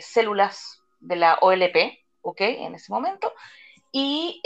[0.00, 1.76] células de la OLP,
[2.22, 2.40] ¿ok?
[2.40, 3.34] En ese momento,
[3.92, 4.40] y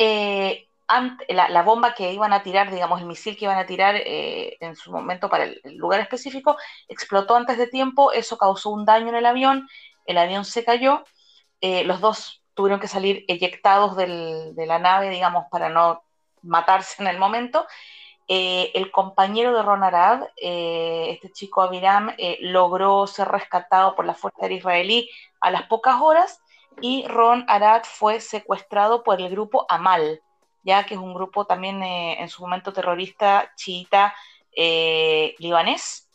[1.28, 4.74] la, bomba que iban a tirar, digamos, el misil que iban a tirar eh, en
[4.74, 6.56] su momento para el, lugar específico,
[6.88, 9.68] explotó antes de tiempo, eso causó un daño en el avión,
[10.06, 11.04] el avión se cayó,
[11.60, 16.02] eh, los dos tuvieron que salir eyectados de la nave, digamos, para no
[16.42, 17.66] matarse en el momento.
[18.26, 24.42] Eh, el compañero de Ron Arad, este chico Abiram, logró ser rescatado por la Fuerza
[24.42, 26.42] Aérea Israelí a las pocas horas
[26.80, 30.20] y Ron Arad fue secuestrado por el grupo Amal,
[30.62, 34.14] ya que es un grupo también eh, en su momento terrorista chiita
[34.52, 36.08] eh, libanés,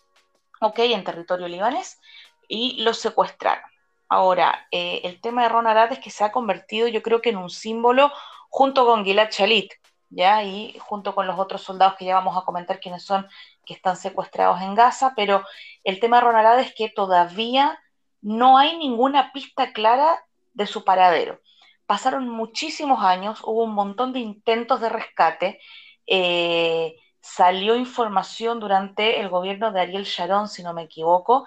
[0.61, 1.99] ok, en territorio libanés,
[2.47, 3.69] y los secuestraron.
[4.13, 7.29] Ahora, eh, el tema de Ron Arad es que se ha convertido, yo creo que
[7.29, 8.11] en un símbolo
[8.49, 9.73] junto con Gilad Shalit,
[10.09, 10.43] ¿ya?
[10.43, 13.27] Y junto con los otros soldados que ya vamos a comentar quiénes son,
[13.65, 15.43] que están secuestrados en Gaza, pero
[15.83, 17.79] el tema de Ron Arad es que todavía
[18.21, 20.23] no hay ninguna pista clara
[20.53, 21.39] de su paradero
[21.85, 25.59] pasaron muchísimos años, hubo un montón de intentos de rescate,
[26.07, 31.45] eh, salió información durante el gobierno de Ariel Sharon, si no me equivoco,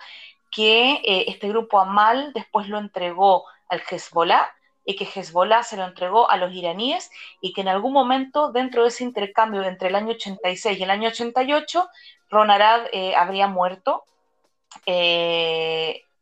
[0.57, 4.49] que eh, este grupo Amal después lo entregó al Hezbollah
[4.87, 7.11] y que Hezbollah se lo entregó a los iraníes
[7.42, 10.90] y que en algún momento dentro de ese intercambio entre el año 86 y el
[10.90, 11.88] año 88,
[12.31, 14.05] Ron Arad eh, habría muerto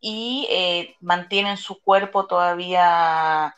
[0.00, 0.48] y
[1.00, 3.54] mantienen su cuerpo todavía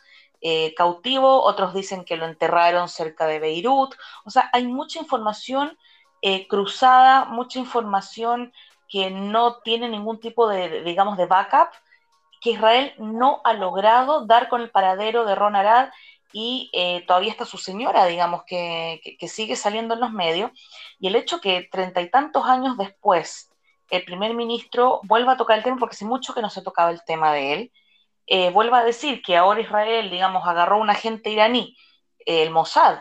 [0.49, 3.95] eh, cautivo, otros dicen que lo enterraron cerca de Beirut.
[4.25, 5.77] O sea, hay mucha información
[6.23, 8.53] eh, cruzada, mucha información
[8.89, 11.71] que no tiene ningún tipo de, digamos, de backup,
[12.41, 15.91] que Israel no ha logrado dar con el paradero de Ron Arad
[16.33, 20.51] y eh, todavía está su señora, digamos, que, que, sigue saliendo en los medios.
[20.99, 23.51] Y el hecho que treinta y tantos años después
[23.91, 26.91] el primer ministro vuelva a tocar el tema, porque hace mucho que no se tocaba
[26.91, 27.73] el tema de él,
[28.27, 31.77] eh, vuelva a decir que ahora Israel, digamos, agarró un agente iraní,
[32.27, 32.99] el Mossad,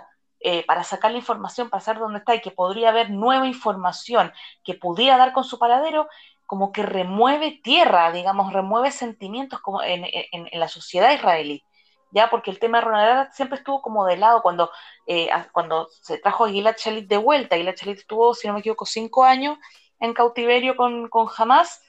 [0.47, 4.31] eh, para sacar la información, para saber dónde está y que podría haber nueva información
[4.63, 6.07] que pudiera dar con su paradero,
[6.45, 10.05] como que remueve tierra, digamos, remueve sentimientos como en,
[10.53, 11.63] la sociedad israelí.
[12.11, 12.29] ¿ya?
[12.29, 14.69] Porque el tema de Ronald siempre estuvo como de lado cuando,
[15.07, 17.57] eh, cuando se trajo a Gilad Shalit de vuelta.
[17.57, 19.57] Gilad Shalit estuvo, si no me equivoco, cinco años
[19.99, 21.81] en cautiverio con, con Hamas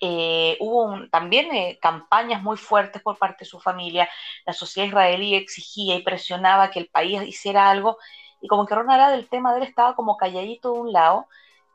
[0.00, 4.08] eh, hubo también eh, campañas muy fuertes por parte de su familia.
[4.46, 7.98] La sociedad israelí exigía y presionaba que el país hiciera algo.
[8.40, 11.26] Y como que Ronald el tema de él estaba como calladito de un lado.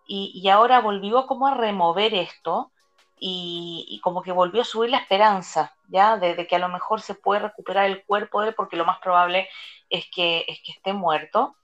[0.06, 2.72] Y, ahora volvió como a remover esto.
[3.20, 6.18] Y, como que volvió a subir la esperanza, ¿ya?
[6.18, 9.00] De, que a lo mejor se puede recuperar el cuerpo de él, porque lo más
[9.00, 9.50] probable
[9.90, 11.56] es que, es que esté muerto.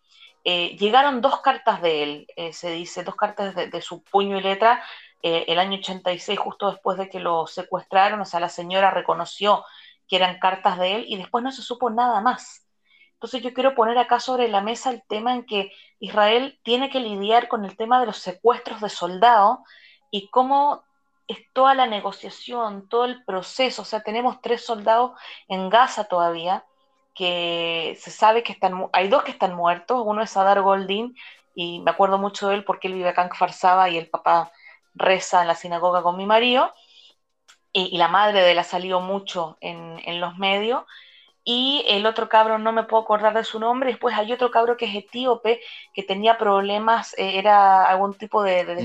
[0.45, 4.81] Eh, llegaron dos cartas de él, se dice, dos cartas de su puño y letra,
[5.21, 9.65] eh, el año 86, justo después de que lo secuestraron, o sea, la señora reconoció
[10.07, 12.65] que eran cartas de él y después no se supo nada más.
[13.13, 17.01] Entonces yo quiero poner acá sobre la mesa el tema en que Israel tiene que
[17.01, 19.59] lidiar con el tema de los secuestros de soldados
[20.09, 20.83] y cómo
[21.27, 23.81] es toda la negociación, todo el proceso.
[23.81, 25.11] O sea, tenemos tres soldados
[25.47, 26.65] en Gaza todavía
[27.13, 31.15] que se sabe que están, hay dos que están muertos, uno es Adar Goldin
[31.53, 34.53] y me acuerdo mucho de él porque él vive acá en Kfar y el papá
[34.93, 36.73] reza en la sinagoga con mi marido,
[37.71, 40.83] y, la madre de él ha salido mucho en, los medios,
[41.43, 44.77] y el otro cabro no me puedo acordar de su nombre, después hay otro cabro
[44.77, 45.61] que es etíope,
[45.93, 48.65] que tenía problemas, eh, era algún tipo de...
[48.65, 48.83] de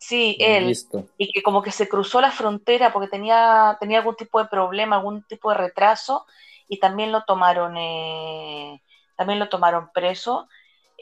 [0.00, 0.74] Sí, él.
[1.18, 4.96] Y que como que se cruzó la frontera porque tenía, tenía algún tipo de problema,
[4.96, 6.24] algún tipo de retraso,
[6.66, 8.82] y también lo tomaron, eh,
[9.14, 10.48] también lo tomaron preso.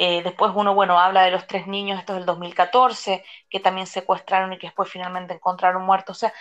[0.01, 4.53] Eh, después uno, bueno, habla de los tres niños, estos del 2014, que también secuestraron
[4.53, 6.17] y que después finalmente encontraron muertos.
[6.17, 6.33] O sea,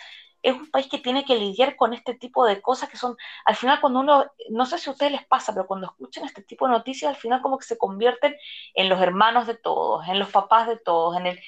[0.43, 3.55] es un país que tiene que lidiar con este tipo de cosas que son, al
[3.55, 6.67] final cuando uno, no sé si a ustedes les pasa, pero cuando escuchan este tipo
[6.67, 8.35] de noticias, al final como que se convierten
[8.75, 11.39] en los hermanos de todos, en los papás de todos, en el,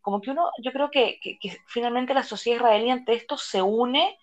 [0.00, 1.20] como que uno, yo creo que,
[1.66, 4.18] finalmente la sociedad israelí ante esto se une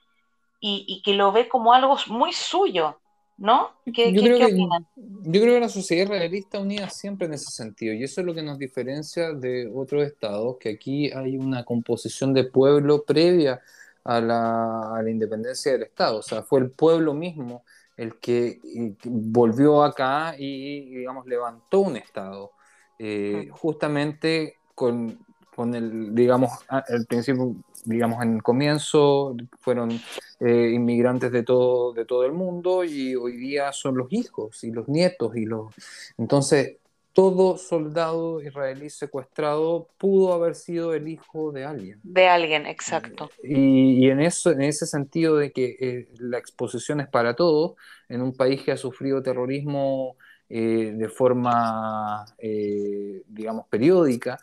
[0.60, 3.00] y, y que lo ve como algo muy suyo.
[3.40, 3.72] ¿No?
[3.94, 7.94] ¿Qué, yo, creo que, yo creo que la sociedad está unida siempre en ese sentido,
[7.94, 12.34] y eso es lo que nos diferencia de otros estados, que aquí hay una composición
[12.34, 13.62] de pueblo previa
[14.04, 17.64] a la, a la independencia del Estado, o sea, fue el pueblo mismo
[18.00, 18.60] el que
[19.04, 22.54] volvió acá y, digamos, levantó un Estado,
[22.98, 25.20] eh, justamente con,
[25.60, 26.52] con el, digamos,
[26.88, 29.92] el principio digamos, en el comienzo fueron
[30.40, 34.72] eh, inmigrantes de todo, de todo el mundo y hoy día son los hijos y
[34.72, 35.74] los nietos y los...
[36.18, 36.78] Entonces,
[37.12, 42.00] todo soldado israelí secuestrado pudo haber sido el hijo de alguien.
[42.04, 43.30] De alguien, exacto.
[43.44, 47.74] Y, y en, eso, en ese sentido de que eh, la exposición es para todos,
[48.08, 50.16] en un país que ha sufrido terrorismo
[50.52, 54.40] eh, de forma, eh, digamos, periódica,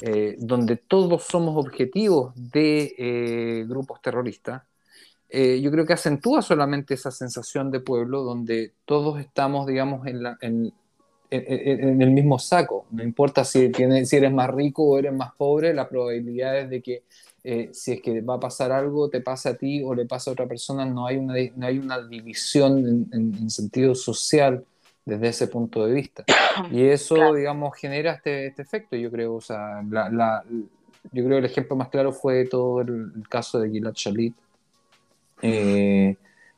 [0.00, 4.62] eh, donde todos somos objetivos de grupos terroristas,
[5.30, 10.24] yo creo que acentúa solamente esa sensación de pueblo donde todos estamos, digamos, en,
[11.30, 12.86] en, el mismo saco.
[12.92, 13.70] No importa si,
[14.04, 17.02] si eres más rico o eres más pobre, la probabilidad es de que
[17.72, 20.32] si es que va a pasar algo, te pasa a ti o le pasa a
[20.34, 24.64] otra persona, no hay una, no hay una división en, sentido social
[25.08, 26.24] desde ese punto de vista.
[26.70, 29.34] Y eso, digamos, genera este, este, efecto, yo creo.
[29.34, 30.44] O sea, la,
[31.12, 34.34] yo creo que el ejemplo más claro fue todo el, caso de Gilad Shalit.
[35.40, 36.16] Eh,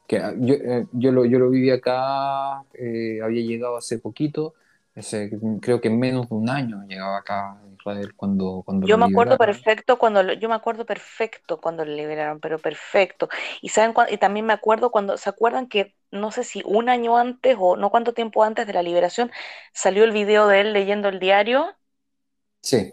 [0.08, 4.54] que yo, eh, yo, lo, yo lo viví acá, eh, había llegado hace poquito,
[5.60, 9.36] creo que en menos de un año llegaba acá Israel cuando, cuando yo me acuerdo
[9.38, 13.28] perfecto cuando yo me acuerdo perfecto cuando lo liberaron pero perfecto.
[13.62, 17.16] Y saben y también me acuerdo cuando se acuerdan que no sé si un año
[17.18, 19.30] antes o no cuánto tiempo antes de la liberación
[19.74, 21.76] salió el video de él leyendo el diario
[22.62, 22.92] sí.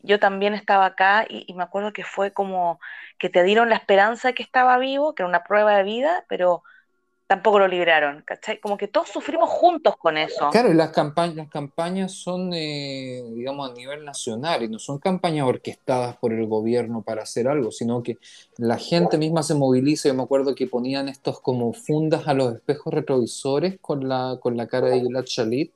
[0.00, 2.80] Yo también estaba acá y, y me acuerdo que fue como
[3.18, 6.24] que te dieron la esperanza de que estaba vivo que era una prueba de vida
[6.28, 6.62] pero
[7.28, 8.58] tampoco lo liberaron, ¿cachai?
[8.58, 10.48] Como que todos sufrimos juntos con eso.
[10.50, 15.46] Claro, las campañas, las campañas son, eh, digamos, a nivel nacional y no son campañas
[15.46, 18.16] orquestadas por el gobierno para hacer algo, sino que
[18.56, 20.08] la gente misma se moviliza.
[20.08, 24.56] Yo me acuerdo que ponían estos como fundas a los espejos retrovisores con la, con
[24.56, 25.70] la cara de Gilad Shalit,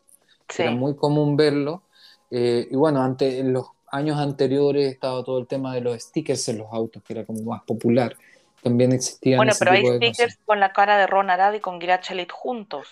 [0.58, 1.82] era muy común verlo.
[2.30, 6.48] Eh, y bueno, ante, en los años anteriores estaba todo el tema de los stickers
[6.48, 8.16] en los autos, que era como más popular
[8.62, 9.38] también existían.
[9.38, 12.88] Bueno, pero hay stickers con la cara de Ron Arad y con Gilad Shalit juntos.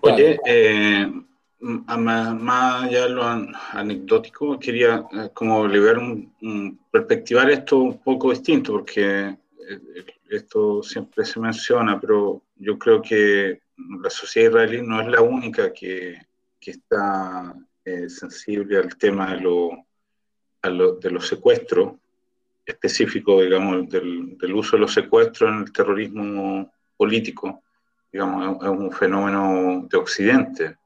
[0.00, 1.10] Oye, eh,
[1.60, 8.72] más, allá de lo anecdótico, quería eh, como liberar un, perspectivar esto un poco distinto,
[8.72, 9.36] porque
[10.28, 13.60] esto siempre se menciona, pero yo creo que
[14.02, 16.18] la sociedad israelí no es la única que,
[16.60, 17.54] que está
[17.84, 19.84] eh, sensible al tema de, lo,
[20.62, 21.94] de los secuestros,
[22.64, 27.62] específico, digamos, del, del, uso de los secuestros en el terrorismo político,
[28.12, 30.76] digamos, es un fenómeno de Occidente.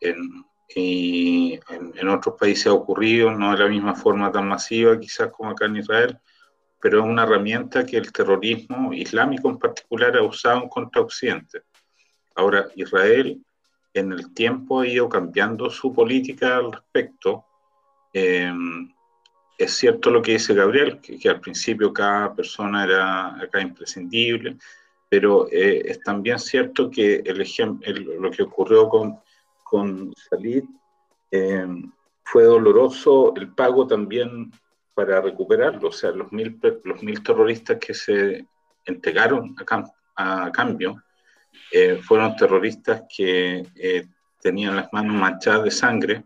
[0.00, 0.44] En,
[0.74, 5.30] y en, en, otros países ha ocurrido, no de la misma forma tan masiva quizás
[5.30, 6.18] como acá en Israel,
[6.80, 11.62] pero es una herramienta que el terrorismo islámico en particular ha usado contra Occidente.
[12.34, 13.42] Ahora, Israel
[13.94, 17.44] en el tiempo ha ido cambiando su política al respecto.
[18.12, 18.52] Eh,
[19.58, 24.56] es cierto lo que dice Gabriel, que, al principio cada persona era acá imprescindible,
[25.08, 27.38] pero eh, es también cierto que el
[28.20, 29.18] lo que ocurrió con,
[29.64, 30.64] con Salid
[31.30, 31.66] eh,
[32.22, 34.52] fue doloroso, el pago también
[34.94, 38.46] para recuperarlo, o sea, los mil, los mil terroristas que se
[38.84, 39.54] entregaron
[40.16, 41.02] a, a cambio
[41.70, 44.06] eh, fueron terroristas que eh,
[44.40, 46.24] tenían las manos manchadas de sangre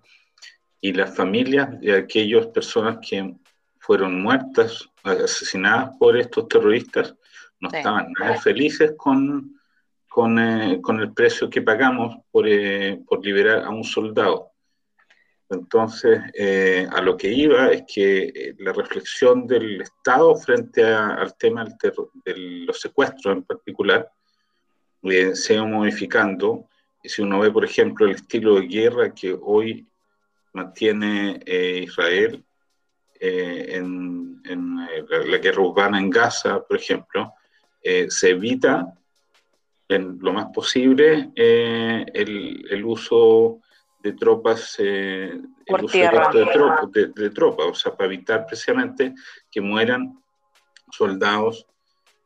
[0.82, 3.34] y las familias de aquellas personas que
[3.78, 7.14] fueron muertas, asesinadas por estos terroristas,
[7.58, 9.58] no estaban nada felices con,
[10.08, 12.46] con, eh, con, el precio que pagamos por,
[13.06, 14.52] por liberar a un soldado.
[15.52, 21.36] Entonces, eh, a lo que iba es que eh, la reflexión del Estado frente al
[21.36, 24.10] tema de los secuestros en particular
[25.02, 26.68] eh, se ha modificando.
[27.02, 29.86] Y si uno ve, por ejemplo, el estilo de guerra que hoy
[30.52, 32.44] mantiene Israel
[33.20, 37.34] en, la, guerra urbana en Gaza, por ejemplo,
[37.82, 38.92] se evita
[39.88, 43.60] en lo más posible el, el uso
[44.02, 45.40] de tropas, eh,
[46.92, 49.14] de, de, tropas, o sea, para evitar precisamente
[49.50, 50.20] que mueran
[50.90, 51.66] soldados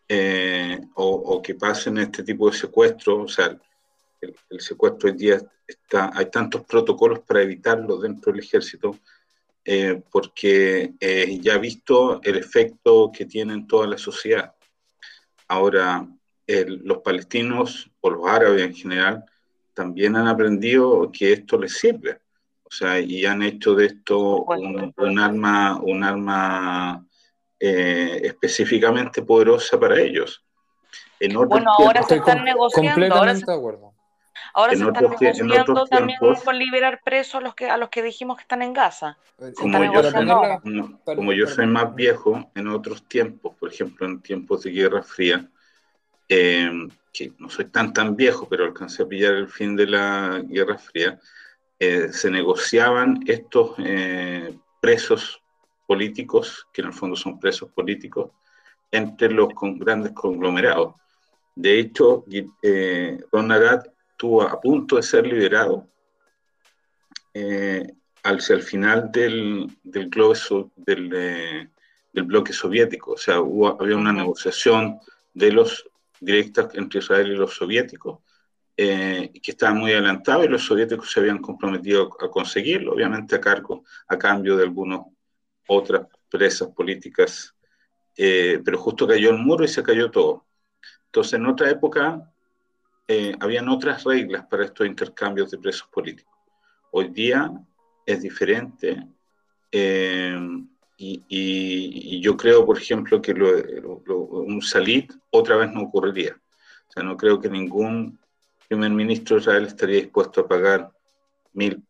[0.09, 3.59] eh, o, que pasen este tipo de secuestros, o sea,
[4.21, 8.99] el, secuestro hoy día está, hay tantos protocolos para evitarlo dentro del ejército,
[9.65, 10.95] eh, porque
[11.41, 14.55] ya ha visto el efecto que tiene en toda la sociedad.
[15.49, 16.07] Ahora,
[16.47, 19.25] los palestinos o los árabes en general,
[19.77, 22.19] también han aprendido que esto les sirve.
[22.63, 27.07] O sea, y han hecho de esto un, arma, un arma
[27.61, 30.43] eh, específicamente poderosa para ellos.
[31.21, 33.15] bueno, ahora se están negociando.
[33.15, 33.45] Ahora se,
[34.57, 38.39] ahora se están negociando también por liberar presos a los que a los que dijimos
[38.39, 39.19] que están en Gaza.
[39.55, 44.71] Como, yo, como yo soy más viejo, en otros tiempos, por ejemplo, en tiempos de
[44.71, 45.47] Guerra Fría,
[46.29, 46.71] eh,
[47.13, 50.79] que no soy tan tan viejo, pero alcancé a pillar el fin de la Guerra
[50.79, 51.21] Fría,
[51.79, 55.43] eh, se negociaban estos eh, presos
[55.87, 58.31] políticos, que en el fondo son presos políticos,
[58.91, 59.49] entre los
[59.79, 60.95] grandes conglomerados.
[61.55, 62.25] De hecho,
[62.63, 63.49] eh, Ron
[64.17, 65.87] estuvo a punto de ser liberado
[68.23, 70.09] hacia el final del, del,
[70.77, 71.71] del,
[72.13, 73.13] del bloque soviético.
[73.13, 74.99] O sea, hubo, había una negociación
[75.35, 75.87] de los
[76.19, 78.21] directas entre Israel y los soviéticos,
[78.75, 83.41] eh, que estaban muy adelantados y los soviéticos se habían comprometido a conseguirlo, obviamente a
[83.41, 85.01] cargo, a cambio de algunas
[85.69, 87.55] otras presas políticas,
[88.17, 90.47] eh, pero justo cayó el muro y se cayó todo.
[91.05, 92.33] Entonces, en otra época,
[93.09, 96.35] eh, habían otras reglas para estos intercambios de presos políticos.
[96.91, 97.51] Hoy día
[98.05, 99.07] es diferente.
[100.99, 106.41] Y, yo creo, por ejemplo, que un salit otra vez no ocurriría.
[106.89, 108.19] O sea, no creo que ningún
[108.69, 110.91] primer ministro de Israel estaría dispuesto a pagar
[111.53, 111.83] mil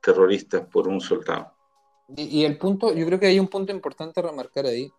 [0.00, 1.54] terroristas por un soldado.
[2.16, 4.90] Y, el punto, yo creo que hay un punto importante a remarcar ahí.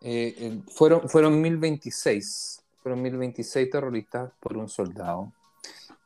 [0.00, 5.32] Eh, eh, fueron, fueron 1026, fueron 1026 terroristas por un soldado.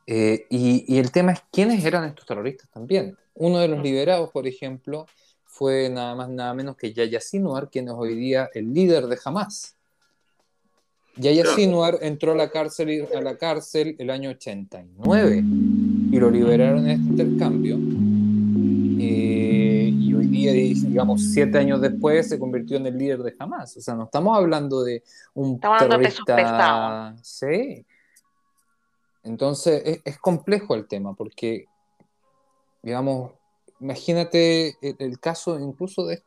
[0.07, 3.15] Eh, y, y, el tema es quiénes eran estos terroristas también.
[3.35, 5.05] Uno de los liberados, por ejemplo,
[5.45, 9.19] fue nada más nada menos que Yaya Sinwar, quien es hoy día el líder de
[9.23, 9.75] Hamas.
[11.17, 15.43] Yaya Sinwar entró a la cárcel, a la cárcel el año 89
[16.11, 17.77] y lo liberaron en este intercambio.
[20.31, 23.75] Y digamos, siete años después, se convirtió en el líder de Hamas.
[23.77, 25.03] O sea, no estamos hablando de
[25.33, 27.13] un estamos terrorista.
[27.15, 27.85] De sí.
[29.23, 31.67] Entonces, es, es complejo el tema porque,
[32.81, 33.31] digamos,
[33.81, 36.23] imagínate el, caso incluso de,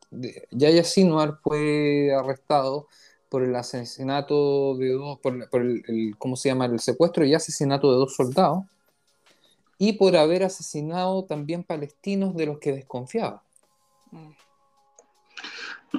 [0.51, 2.87] Yaya Sinwar fue arrestado
[3.29, 6.65] por el asesinato de dos, por, el, ¿cómo se llama?
[6.65, 8.65] El secuestro y asesinato de dos soldados
[9.77, 13.43] y por haber asesinado también palestinos de los que desconfiaba.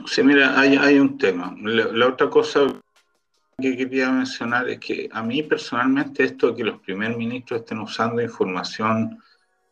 [0.06, 1.54] Sí, mira, hay, un tema.
[1.62, 2.66] La, otra cosa
[3.58, 7.80] que quería mencionar es que a mí personalmente esto de que los primer ministros estén
[7.80, 9.22] usando información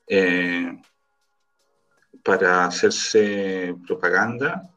[0.07, 0.81] eh,
[2.23, 4.71] para hacerse propaganda,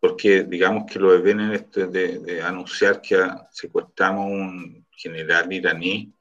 [0.00, 3.18] porque digamos que lo de de, de, anunciar que
[3.50, 6.12] secuestramos a un general iraní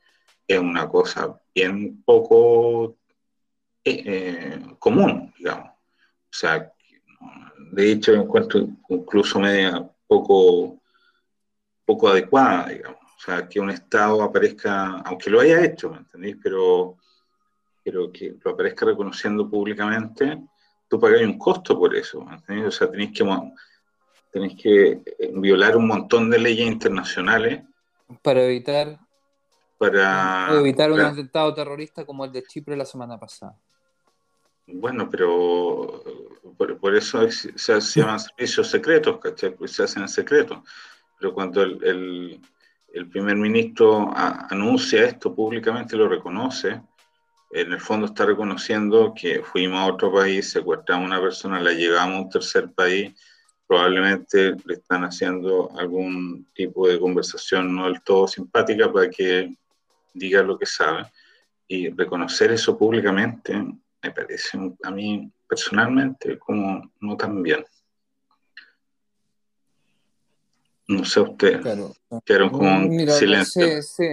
[0.47, 2.97] es una cosa bien poco
[3.83, 5.69] eh, eh, común, digamos.
[5.69, 6.71] O sea,
[7.71, 10.79] de hecho encuentro incluso media poco,
[11.85, 13.01] poco adecuada, digamos.
[13.01, 16.37] O sea, que un Estado aparezca, aunque lo haya hecho, ¿me entendéis?
[16.41, 16.97] Pero,
[17.83, 20.39] pero que lo aparezca reconociendo públicamente,
[20.87, 22.67] tú pagas un costo por eso, ¿me entendéis?
[22.67, 23.25] O sea, tenéis que,
[24.31, 27.63] tenéis que eh, violar un montón de leyes internacionales.
[28.21, 28.99] Para evitar...
[29.77, 33.55] Para, evitar un atentado terrorista como el de Chipre la semana pasada.
[34.65, 36.03] Bueno, pero
[36.57, 39.55] por, eso se, llaman servicios secretos, ¿cachai?
[39.55, 40.63] Pues se hacen en secreto.
[41.19, 42.39] Pero cuando el,
[43.11, 46.81] primer ministro anuncia esto públicamente lo reconoce,
[47.51, 51.71] en el fondo está reconociendo que fuimos a otro país, secuestramos a una persona, la
[51.71, 53.13] llevamos a un tercer país,
[53.67, 59.53] probablemente le están haciendo algún tipo de conversación no del todo simpática para que
[60.13, 61.05] diga lo que sabe.
[61.67, 63.61] Y reconocer eso públicamente
[64.01, 67.63] me parece a mí personalmente como no tan bien.
[70.87, 71.61] No sé usted.
[71.61, 71.93] Claro.
[72.23, 73.81] Quedaron como un silencio.
[73.81, 74.05] Sí,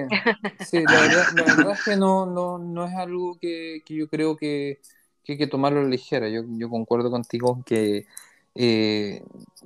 [0.59, 0.83] sí.
[0.83, 4.81] la, verdad, es que no, no, no es algo que, que yo creo que,
[5.23, 6.29] que, hay que tomarlo ligera.
[6.29, 8.07] Yo, yo concuerdo contigo que
[8.57, 9.23] eh,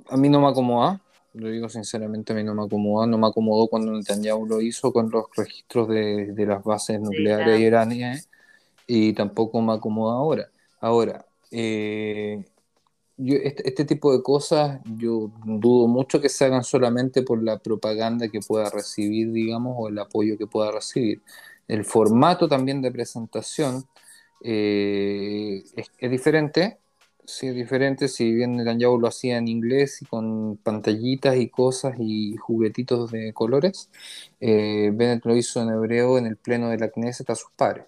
[0.07, 1.01] a mí no me acomoda.
[1.33, 3.07] Lo digo sinceramente, a mí no me acomoda.
[3.07, 7.59] No me acomodó cuando Netanyahu lo hizo con los registros de, de las bases nucleares
[7.59, 8.29] iraníes
[8.89, 10.51] y tampoco me acomoda ahora.
[10.81, 12.43] Ahora, eh,
[13.17, 17.59] yo, este, este, tipo de cosas yo dudo mucho que se hagan solamente por la
[17.59, 21.21] propaganda que pueda recibir, digamos, o el apoyo que pueda recibir.
[21.67, 23.85] El formato también de presentación
[24.43, 26.79] eh, es, diferente,
[27.25, 31.95] sí, es diferente, si bien Netanyahu lo hacía en inglés y con pantallitas y cosas
[31.99, 33.89] y juguetitos de colores,
[34.39, 37.85] eh, Bennett lo hizo en hebreo en el pleno de la Knesset a sus padres.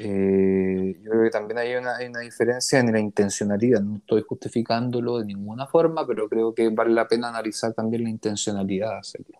[0.00, 3.80] Eh, yo creo que también hay una, diferencia en la intencionalidad.
[3.80, 8.10] No estoy justificándolo de ninguna forma, pero creo que vale la pena analizar también la
[8.10, 9.38] intencionalidad de hacerlo.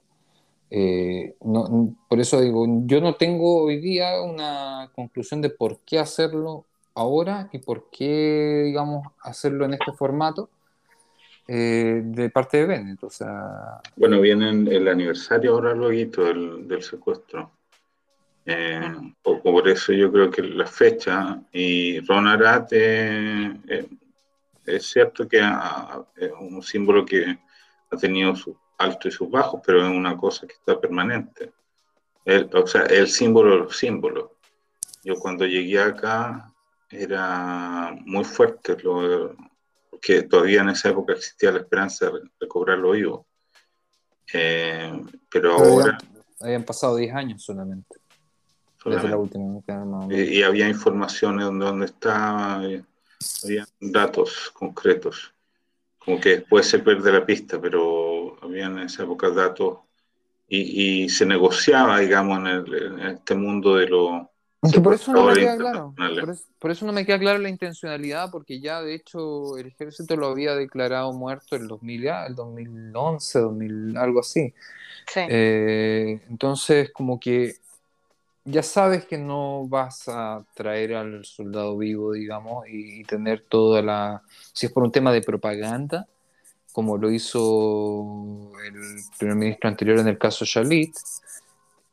[0.71, 1.37] Eh,
[2.09, 7.49] por eso digo, yo no tengo hoy día una conclusión de por qué hacerlo ahora
[7.53, 10.51] y por qué, digamos, hacerlo en este formato
[11.47, 13.05] eh, de parte de Bennett.
[13.05, 13.81] O sea...
[13.97, 17.53] Bueno, viene el aniversario ahora luego del, del secuestro.
[18.51, 18.81] Eh,
[19.23, 23.87] por eso yo creo que la fecha y Ron Arate eh,
[24.65, 25.39] es cierto que
[26.17, 27.39] es un símbolo que
[27.91, 31.53] ha tenido sus altos y sus bajos, pero es una cosa que está permanente.
[32.55, 34.31] o sea, el símbolo de los símbolos.
[35.05, 36.51] Yo cuando llegué acá
[36.89, 39.37] era muy fuerte, lo,
[39.91, 43.27] porque todavía en esa época existía la esperanza de recobrarlo vivo.
[44.33, 45.99] Eh, pero, ahora...
[46.41, 48.08] Habían pasado 10 años solamente
[48.89, 49.61] la última.
[50.11, 52.83] Y, había informaciones donde, donde estaba, eh,
[53.45, 55.33] había datos concretos.
[55.99, 59.79] Como que después se pierde la pista, pero había en esa época datos
[60.49, 64.31] y, se negociaba, digamos, en, este mundo de lo...
[64.83, 65.95] por eso no me queda claro.
[66.59, 70.29] Por eso, no me queda claro la intencionalidad, porque ya de hecho el ejército lo
[70.29, 74.55] había declarado muerto en el 2000, el 2011, 2000, algo así.
[75.15, 77.57] Eh, entonces, como que
[78.51, 84.23] ya sabes que no vas a traer al soldado vivo, digamos, y, tener toda la...
[84.53, 86.07] Si es por un tema de propaganda,
[86.73, 88.75] como lo hizo el
[89.19, 90.95] primer ministro anterior en el caso Shalit,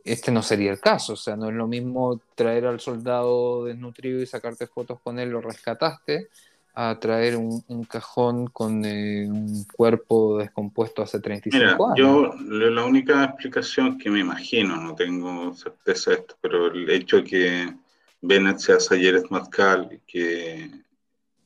[0.04, 1.14] este no sería el caso.
[1.14, 5.30] O sea, no es lo mismo traer al soldado desnutrido y sacarte fotos con él,
[5.30, 6.30] lo rescataste,
[6.76, 11.96] a traer un, cajón con eh, un cuerpo descompuesto hace 35 Mira, años.
[11.96, 12.36] Yo
[12.70, 17.24] la única explicación que me imagino, no tengo certeza de esto, pero el hecho de
[17.24, 17.74] que
[18.22, 20.66] Bennett sea Sayeres Matkal, que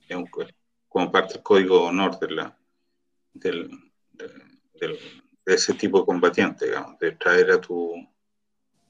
[0.08, 0.28] es un,
[0.88, 2.58] como parte del código de honor de, la,
[3.34, 3.70] del,
[4.80, 4.98] de
[5.46, 7.94] ese tipo de combatiente, digamos, de traer a, tu,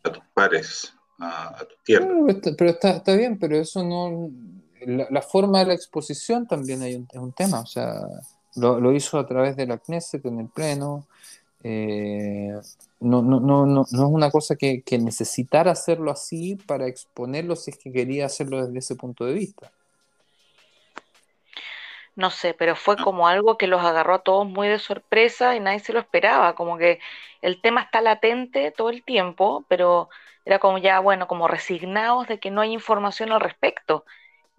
[0.04, 2.08] a tus pares a, tu tierra.
[2.58, 4.32] pero está, está bien, pero eso no
[4.86, 7.94] la, forma de la exposición también hay un, es un tema, o sea,
[8.56, 11.06] lo, hizo a través de la Knesset en el Pleno.
[11.64, 12.54] Eh,
[13.02, 17.72] no, no, no, no, es una cosa que, que, necesitara hacerlo así para exponerlo si
[17.72, 19.72] es que quería hacerlo desde ese punto de vista.
[22.16, 25.62] No sé, pero fue como algo que los agarró a todos muy de sorpresa y
[25.62, 27.00] nadie se lo esperaba, como que
[27.42, 30.10] el tema está latente todo el tiempo, pero
[30.46, 34.06] era como ya, bueno, como resignados de que no hay información al respecto.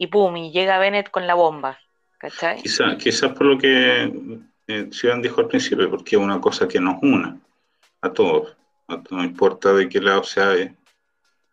[0.00, 1.78] Y pum, y llega Bennett con la bomba.
[2.16, 2.62] ¿Cachai?
[2.62, 4.10] Quizás por lo que
[4.66, 7.38] eh, Ciudad dijo al principio, porque es una cosa que nos una
[8.00, 8.56] a todos.
[9.10, 10.54] No, importa de qué lado sea,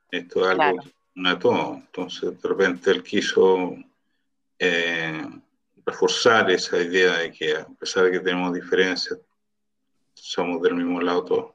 [0.10, 1.76] esto es algo que une a todos.
[1.76, 3.76] Entonces, de repente él quiso
[4.58, 5.28] eh,
[5.86, 9.20] reforzar esa idea de que a pesar de que tenemos diferencias,
[10.14, 11.52] somos del mismo lado todos.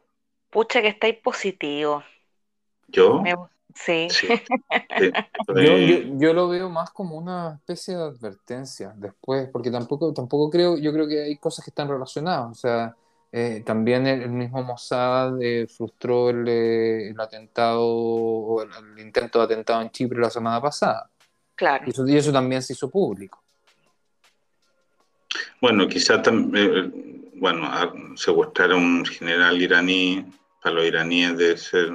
[0.51, 2.05] Pucha, que estáis positivo.
[2.89, 3.23] ¿Yo?
[3.75, 4.09] Sí.
[6.19, 10.93] yo, lo veo más como una especie de advertencia después, porque tampoco, tampoco creo, yo
[10.93, 12.51] creo que hay cosas que están relacionadas.
[12.51, 12.97] O sea,
[13.31, 19.81] eh, también el, mismo Mossad eh, frustró el, eh, atentado o el, intento de atentado
[19.81, 21.09] en Chipre la semana pasada.
[21.55, 21.85] Claro.
[21.87, 23.43] Y eso, también se hizo público.
[25.61, 27.71] Bueno, quizá también, bueno,
[28.17, 30.27] secuestrar a un general iraní,
[30.63, 31.91] para los iraníes debe ser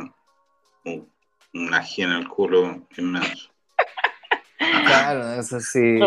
[0.85, 1.09] un,
[1.53, 3.49] una en el culo inmenso.
[4.59, 5.99] Claro, eso sí.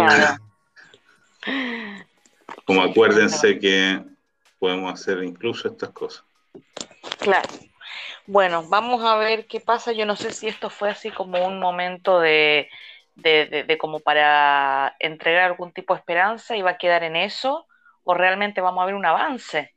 [2.65, 4.03] Como acuérdense que
[4.59, 6.25] podemos hacer incluso estas cosas.
[7.19, 7.49] Claro.
[8.27, 9.93] Bueno, vamos a ver qué pasa.
[9.93, 12.69] Yo no sé si esto fue así como un momento de,
[13.17, 17.67] de, como para entregar algún tipo de esperanza y va a quedar en eso,
[18.05, 19.75] o realmente vamos a ver un avance.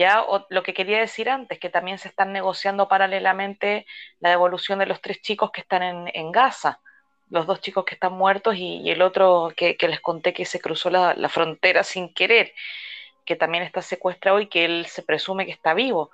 [0.00, 3.84] Ya, lo que quería decir antes, que también se están negociando paralelamente
[4.20, 6.80] la devolución de los tres chicos que están en, Gaza,
[7.28, 10.88] los dos chicos que están muertos y, el otro que, les conté que se cruzó
[10.88, 12.54] la, frontera sin querer,
[13.26, 16.10] que también está secuestrado y que él se presume que está vivo.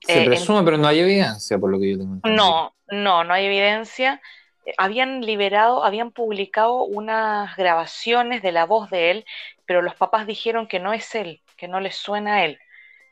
[0.00, 2.34] Se eh, presume, pero no hay evidencia, por lo que yo tengo entendido.
[2.34, 4.22] No, no, no hay evidencia.
[4.64, 9.26] Eh, habían liberado, habían publicado unas grabaciones de la voz de él,
[9.66, 12.58] pero los papás dijeron que no es él, que no les suena a él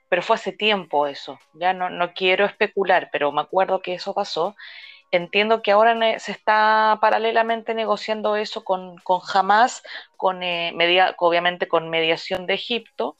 [0.08, 4.14] pero fue hace tiempo eso, ya no, no quiero especular, pero me acuerdo que eso
[4.14, 4.56] pasó.
[5.12, 9.82] Entiendo que ahora se está paralelamente negociando eso con, con Hamas,
[10.16, 10.74] con, eh,
[11.18, 13.16] obviamente con mediación de Egipto,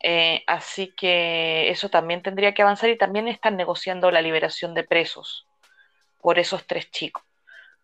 [0.00, 4.84] eh, así que eso también tendría que avanzar y también están negociando la liberación de
[4.84, 5.46] presos
[6.20, 7.22] por esos tres chicos.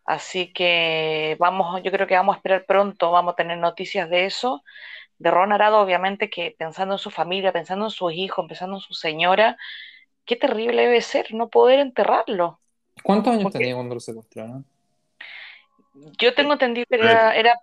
[0.04, 4.26] Así que vamos, yo creo que vamos a esperar pronto, vamos a tener noticias de
[4.26, 4.64] eso
[5.22, 8.80] de Ron Arado, obviamente, que pensando en su familia, pensando en sus hijos, pensando en
[8.80, 9.56] su señora,
[10.24, 12.58] qué terrible debe ser no poder enterrarlo.
[13.04, 14.64] ¿Cuántos años tenía cuando lo secuestraron?
[16.18, 17.60] Yo tengo entendido que era,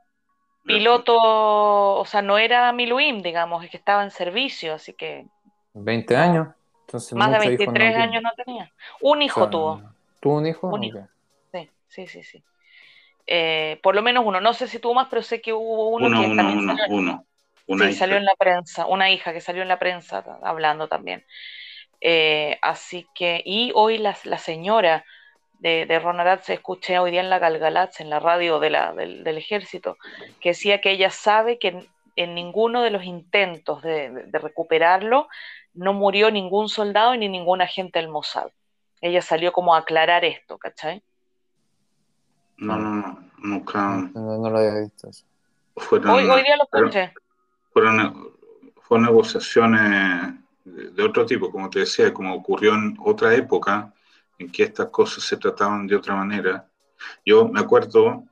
[0.64, 5.28] piloto, o sea, no era Miluim, digamos, es que estaba en servicio, así que...
[5.74, 6.48] 20 años.
[6.86, 8.72] Entonces, Más de 23 años no tenía.
[9.02, 9.82] Un hijo tuvo.
[10.22, 10.72] ¿Tuvo un hijo?
[11.52, 12.44] Sí, sí, sí, sí.
[13.28, 14.40] Eh, por lo menos uno.
[14.42, 17.26] No sé si tuvo más, pero sé que hubo uno, que uno, uno, uno
[17.78, 21.26] sí, salió en la prensa, una hija que salió en la prensa hablando también.
[22.02, 25.06] Eh, así que, y hoy la, la señora
[25.60, 28.94] de, de Ronarat se escuché hoy día en la Galgalatz, en la radio de la,
[28.94, 29.98] del, ejército,
[30.40, 35.28] que decía que ella sabe que en, ninguno de los intentos de, de, recuperarlo
[35.74, 38.50] no murió ningún soldado ni ningún agente del Mossad.
[39.02, 41.02] Ella salió como a aclarar esto, ¿cachai?
[42.58, 44.10] No, no, no, nunca.
[44.14, 45.10] No, lo había visto
[45.76, 47.14] hoy, hoy día lo escuché
[47.80, 48.34] fueron,
[48.82, 50.34] fueron negociaciones
[50.66, 53.94] de, otro tipo, como te decía, como ocurrió en otra época
[54.38, 56.68] en que estas cosas se trataban de otra manera.
[57.26, 58.26] Yo me acuerdo,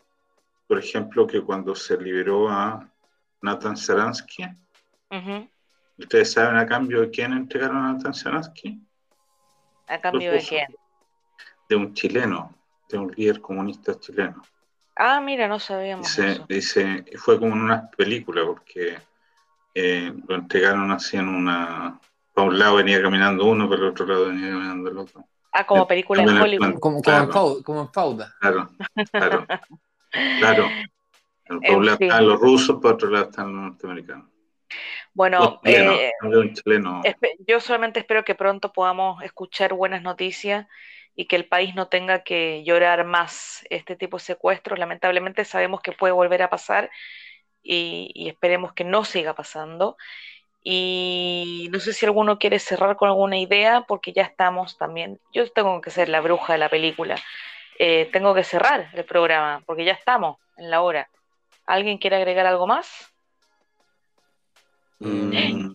[0.68, 2.88] por ejemplo, que cuando se liberó a
[3.42, 4.46] Nathan Saransky,
[5.98, 8.82] ¿ustedes saben a cambio de quién entregaron a Nathan Saransky?
[9.88, 10.68] ¿A cambio de quién?
[11.70, 12.54] De un chileno,
[12.90, 14.42] de un líder comunista chileno.
[14.96, 16.08] Ah, mira, no sabíamos.
[16.08, 16.46] Dice, eso.
[16.50, 18.98] dice fue como en una película, porque
[19.80, 22.00] eh, lo entregaron así en una...
[22.34, 25.26] Para un lado venía caminando uno, para el otro lado venía caminando el otro.
[25.52, 26.80] Ah, como película en Hollywood.
[26.80, 28.36] Como, como, como, en Fauda.
[28.40, 28.70] Claro,
[29.12, 29.48] claro.
[30.40, 30.68] claro.
[31.48, 34.28] Por un lado están los rusos, por otro lado están los norteamericanos.
[35.14, 36.12] Bueno, eh,
[37.48, 40.68] yo solamente espero que pronto podamos escuchar buenas noticias
[41.16, 44.78] y que el país no tenga que llorar más este tipo de secuestros.
[44.78, 46.92] Lamentablemente sabemos que puede volver a pasar
[47.68, 49.98] y, esperemos que no siga pasando.
[50.64, 55.20] Y no sé si alguno quiere cerrar con alguna idea, porque ya estamos también.
[55.34, 57.18] Yo tengo que ser la bruja de la película.
[57.80, 61.10] Eh, tengo que cerrar el programa, porque ya estamos en la hora.
[61.66, 63.14] ¿Alguien quiere agregar algo más?
[65.00, 65.74] Mm.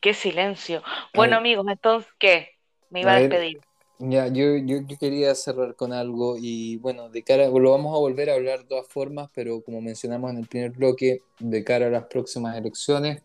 [0.00, 0.82] Qué silencio.
[1.14, 2.56] Bueno, amigos, entonces, ¿qué?
[2.90, 3.60] Me iba a despedir.
[4.00, 8.30] Ya, yo, yo, quería cerrar con algo y bueno, de cara, lo vamos a volver
[8.30, 11.90] a hablar de todas formas, pero como mencionamos en el primer bloque, de cara a
[11.90, 13.22] las próximas elecciones,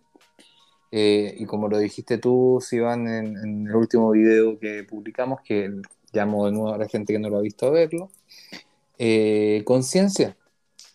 [0.91, 5.69] eh, y como lo dijiste tú, Sivan, en, en, el último video que publicamos, que
[6.11, 8.09] llamo de nuevo a la gente que no lo ha visto a verlo,
[8.97, 10.37] eh, conciencia.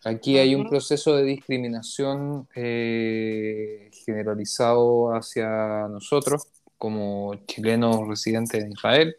[0.04, 6.46] Aquí hay un proceso de discriminación eh, generalizado hacia nosotros
[6.78, 9.16] como chilenos residentes en Israel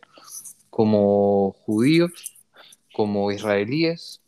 [0.79, 2.37] como judíos,
[2.93, 4.21] como israelíes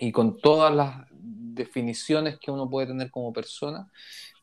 [0.00, 3.88] y con todas las definiciones que uno puede tener como persona,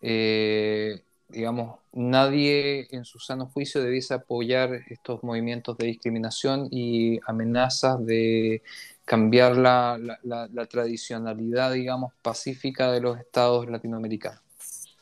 [0.01, 8.05] eh, digamos, nadie en su sano juicio debiese apoyar estos movimientos de discriminación y amenazas
[8.05, 8.61] de
[9.03, 14.39] cambiar la, tradicionalidad, digamos, pacífica de los estados latinoamericanos.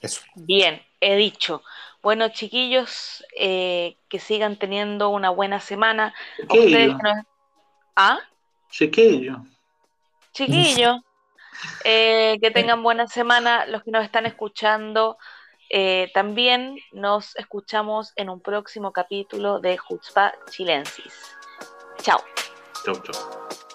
[0.02, 0.22] Eso.
[0.38, 1.62] Bien, he dicho.
[2.06, 6.14] Bueno, chiquillos, eh, que sigan teniendo una buena semana.
[6.38, 7.00] Chiquillo.
[7.96, 8.20] ¿Ah?
[8.70, 9.44] Chiquillo.
[10.32, 11.02] Chiquillo.
[11.84, 13.66] Eh, que tengan buena semana.
[13.66, 15.18] Los que nos están escuchando,
[15.72, 21.36] eh, también nos escuchamos en un próximo capítulo de Jutzpa Chilensis.
[22.04, 22.20] Chao.
[22.86, 23.75] Chao, chao.